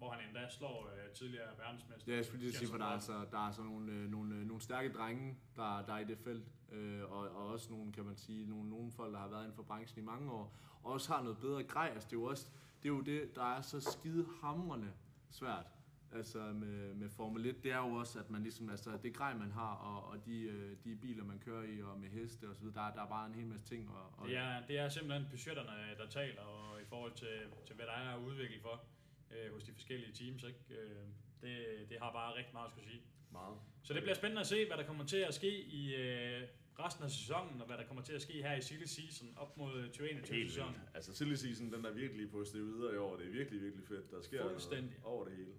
[0.00, 2.12] hvor han endda slår øh, tidligere verdensmester.
[2.12, 4.34] Ja, jeg skulle lige sige, for der er, altså, der er altså nogle, øh, nogle,
[4.34, 7.92] øh, nogle stærke drenge, der, der er i det felt, øh, og, og også nogle,
[7.92, 10.56] kan man sige, nogle, nogle folk, der har været inden for branchen i mange år,
[10.82, 11.90] og også har noget bedre grej.
[11.94, 12.46] Altså, det er jo også
[12.82, 14.92] det, er jo det der er så skide hamrende
[15.30, 15.66] svært
[16.12, 19.34] altså med, med Formel 1, det er jo også, at man ligesom, altså det grej,
[19.34, 22.56] man har, og, og de, øh, de biler, man kører i, og med heste og
[22.56, 23.90] så videre, der, der er bare en hel masse ting.
[23.90, 27.74] Og, og Det er, det er simpelthen budgetterne, der taler, og i forhold til, til
[27.76, 28.84] hvad der er at udvikle for
[29.30, 30.42] øh, hos de forskellige teams.
[30.44, 30.58] Ikke?
[30.70, 30.96] Øh,
[31.42, 31.56] det,
[31.90, 33.02] det har bare rigtig meget at skulle sige.
[33.32, 33.56] Meget.
[33.82, 36.42] Så det bliver spændende at se, hvad der kommer til at ske i øh,
[36.78, 39.56] resten af sæsonen, og hvad der kommer til at ske her i silly season op
[39.56, 40.72] mod 2021 Helt sæsonen.
[40.74, 40.88] vildt.
[40.94, 43.16] Altså silly season, den er virkelig på videre i år.
[43.16, 44.10] Det er virkelig, virkelig fedt.
[44.10, 45.52] Der sker noget over det hele.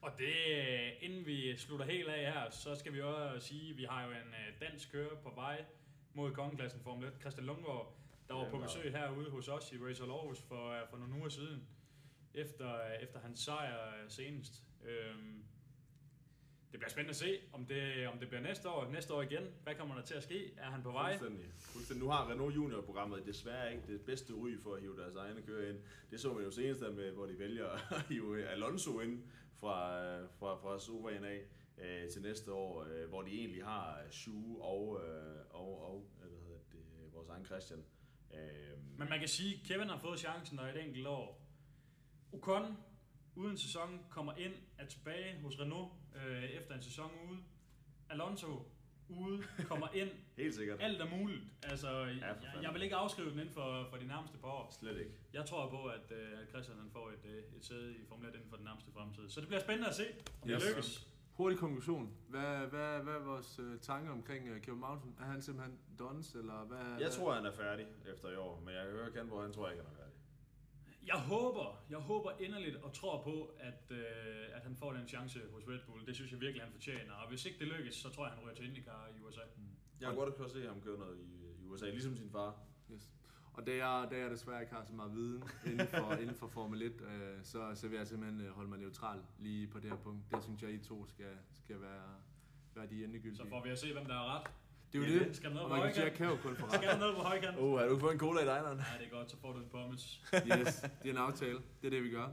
[0.00, 3.76] Og det, øh, inden vi slutter helt af her, så skal vi også sige, at
[3.76, 5.64] vi har jo en øh, dansk kører på vej
[6.14, 7.96] mod kongeklassen Formel 1, Christian Lundgaard,
[8.28, 11.14] der var Ja, på besøg herude hos os i Racer Aarhus for, øh, for nogle
[11.14, 11.68] uger siden,
[12.36, 14.62] efter, øh, efter hans sejr øh, senest.
[14.84, 15.44] Øhm,
[16.72, 18.90] det bliver spændende at se, om det, om det bliver næste år.
[18.90, 19.44] Næste år igen.
[19.62, 20.54] Hvad kommer der til at ske?
[20.56, 21.18] Er han på vej?
[21.18, 21.52] Fuldstændig.
[21.58, 22.04] Fuldstændig.
[22.04, 25.70] Nu har Renault Junior-programmet desværre ikke det bedste ry for at hive deres egne kører
[25.70, 25.78] ind.
[26.10, 27.66] Det så man jo senest der med, hvor de vælger
[27.96, 29.22] at hive Alonso ind
[29.54, 31.40] fra, fra, fra Sofaen af
[31.78, 36.28] øh, til næste år, øh, hvor de egentlig har Shu og, øh, og, og hvad
[36.30, 36.80] hedder det,
[37.12, 37.84] vores egen Christian.
[38.34, 41.45] Øh, Men man kan sige, at Kevin har fået chancen og et enkelt år.
[42.32, 42.76] Ocon
[43.34, 45.92] uden sæson kommer ind, er tilbage hos Renault
[46.26, 47.38] øh, efter en sæson ude.
[48.10, 48.68] Alonso
[49.08, 50.10] ude, kommer ind.
[50.42, 50.80] helt sikkert.
[50.82, 51.42] Alt er muligt.
[51.62, 54.76] Altså, for jeg, jeg vil ikke afskrive den inden for, for de nærmeste par år.
[54.80, 55.10] Slet ikke.
[55.32, 58.28] Jeg tror på, at, øh, at Christian han får et, øh, et sæde i Formel
[58.28, 59.28] 1 inden for den nærmeste fremtid.
[59.28, 60.06] Så det bliver spændende at se,
[60.42, 60.62] om Yes.
[60.62, 61.08] det lykkes.
[61.32, 62.12] Hurtig konklusion.
[62.28, 65.14] Hvad, hvad, hvad er vores øh, tanker omkring øh, Kevin Mountain?
[65.20, 66.78] Er han simpelthen dons, eller hvad?
[66.78, 67.10] Jeg hvad?
[67.10, 69.82] tror, han er færdig efter i år, men jeg hører kan, hvor han tror ikke,
[69.82, 70.05] han er færdig.
[71.06, 75.40] Jeg håber, jeg håber inderligt og tror på, at, øh, at han får den chance
[75.52, 76.06] hos Red Bull.
[76.06, 77.12] Det synes jeg virkelig, han fortjener.
[77.12, 79.40] Og hvis ikke det lykkes, så tror jeg, han ryger til IndyCar i USA.
[80.00, 82.54] Jeg kan godt se ham gøre noget i, i USA, ligesom sin far.
[82.92, 83.10] Yes.
[83.52, 86.46] Og da jeg, da jeg desværre ikke har så meget viden inden for, inden for
[86.46, 89.90] Formel 1, øh, så, så vil jeg simpelthen øh, holde mig neutral lige på det
[89.90, 90.30] her punkt.
[90.30, 92.14] Det synes jeg, I to skal, skal være,
[92.74, 93.36] være de endegyldige.
[93.36, 94.50] Så får vi at se, hvem der har ret.
[94.92, 95.36] Det er jo Ja, det.
[95.36, 96.88] skal der noget og på man kan sige, jeg kan jo kun få Skal ret.
[96.88, 97.56] der noget på højkant?
[97.58, 98.78] Oh, har du fået en cola i dineren?
[98.78, 100.20] Ja, det er godt, så får du en pommes.
[100.34, 101.58] Yes, det er en aftale.
[101.80, 102.28] Det er det, vi gør.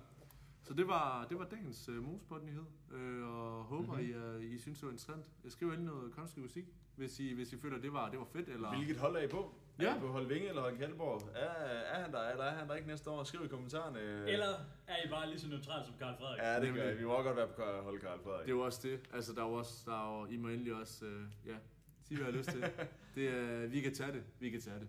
[0.64, 4.02] Så det var, det var dagens øh, motorsportnyhed, øh, og håber, Mhm.
[4.06, 4.42] mm-hmm.
[4.42, 5.26] I, uh, I synes, det var interessant.
[5.44, 8.26] Jeg skriver ind noget konstruktiv musik, hvis I, hvis I føler, det var, det var
[8.26, 8.50] fedt.
[8.50, 8.76] Eller...
[8.76, 9.56] Hvilket hold er I på?
[9.80, 9.86] Ja.
[9.92, 11.22] Er I på hold Vinge eller hold Kalborg?
[11.36, 11.50] Er,
[11.96, 13.24] er han der, eller er han der ikke næste år?
[13.24, 14.00] Skriv i kommentarerne.
[14.00, 14.48] Eller
[14.88, 16.40] er I bare lige så neutral som Karl Frederik?
[16.42, 17.00] Ja, det gør jeg.
[17.00, 18.46] Vi må også godt være på hold Karl Frederik.
[18.46, 19.00] Det er jo også det.
[19.14, 21.56] Altså, der er også, der er jo, I må endelig også, øh, ja,
[22.04, 22.62] sige, hvad jeg har lyst til.
[23.16, 24.24] Det er, vi kan tage det.
[24.40, 24.88] Vi kan tage det.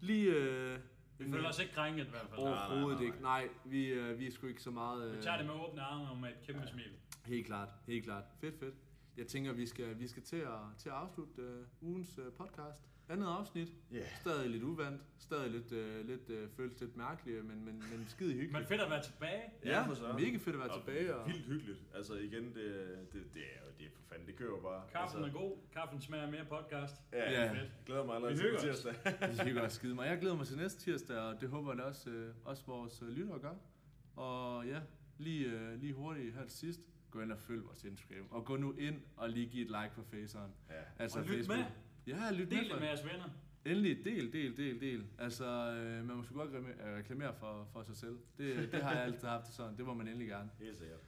[0.00, 0.78] Lige, øh,
[1.18, 2.40] Vi føler os ikke krænket i hvert fald.
[2.40, 3.06] nej, nej, Overhovedet nej.
[3.06, 3.22] ikke.
[3.22, 5.10] Nej, vi, øh, vi er sgu ikke så meget...
[5.10, 6.90] Øh, Vi tager det med åbne arme og med et kæmpe smil.
[7.26, 8.24] Helt klart, helt klart.
[8.40, 8.74] Fedt, fedt.
[9.16, 12.82] Jeg tænker, vi skal, vi skal til at, til at afslutte øh, ugens øh, podcast.
[13.08, 13.68] Andet afsnit.
[13.92, 14.02] Ja.
[14.20, 15.02] Stadig lidt uvandt.
[15.18, 18.52] Stadig lidt, øh, lidt øh, føles lidt mærkeligt, men, men, men skide hyggeligt.
[18.52, 19.42] Men fedt at være tilbage.
[19.64, 20.16] Ja, for søren.
[20.22, 21.14] mega fedt at være tilbage.
[21.16, 21.78] Og, Vildt hyggeligt.
[21.94, 24.82] Altså igen, det, det, det er jo det er for fanden, det kører jo bare.
[24.92, 25.56] Kaffen er altså, god.
[25.72, 26.94] Kaffen smager mere podcast.
[27.12, 27.52] Ja, Ja.
[27.52, 27.70] Fedt.
[27.86, 28.94] Glæder mig allerede til tirsdag.
[29.44, 30.06] vi hygger os skide mig.
[30.06, 33.08] Jeg glæder mig til næste tirsdag, og det håber jeg også, øh, også vores øh,
[33.08, 33.54] lyttere gør.
[34.16, 34.80] Og ja,
[35.18, 36.80] lige, øh, lige hurtigt her til sidst.
[37.10, 38.26] Gå ind og følg vores Instagram.
[38.30, 40.52] Og gå nu ind og lige give et like på faceren.
[40.70, 40.74] Ja.
[40.98, 41.58] Altså Og lyt Facebook.
[41.58, 41.64] med.
[42.06, 42.64] Ja, lyt Del med.
[42.64, 43.24] det for- med jeres venner.
[43.64, 45.06] Endelig, del, del, del, del.
[45.18, 48.18] Altså, øh, man må sgu godt reklamere- øh, reklamere for, for sig selv.
[48.38, 49.76] Det, det har jeg altid haft det sådan.
[49.76, 50.50] Det må man endelig gerne.
[50.58, 51.00] Helt sikkert.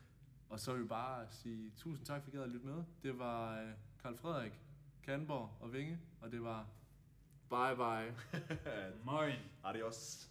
[0.51, 2.84] Og så vil vi bare sige tusind tak, fordi I gad at lytte med.
[3.03, 3.68] Det var øh,
[4.03, 4.53] Karl Frederik,
[5.03, 6.66] Kanborg og Vinge, og det var
[7.51, 8.40] bye bye.
[9.12, 9.36] Moin.
[9.64, 10.30] Adios.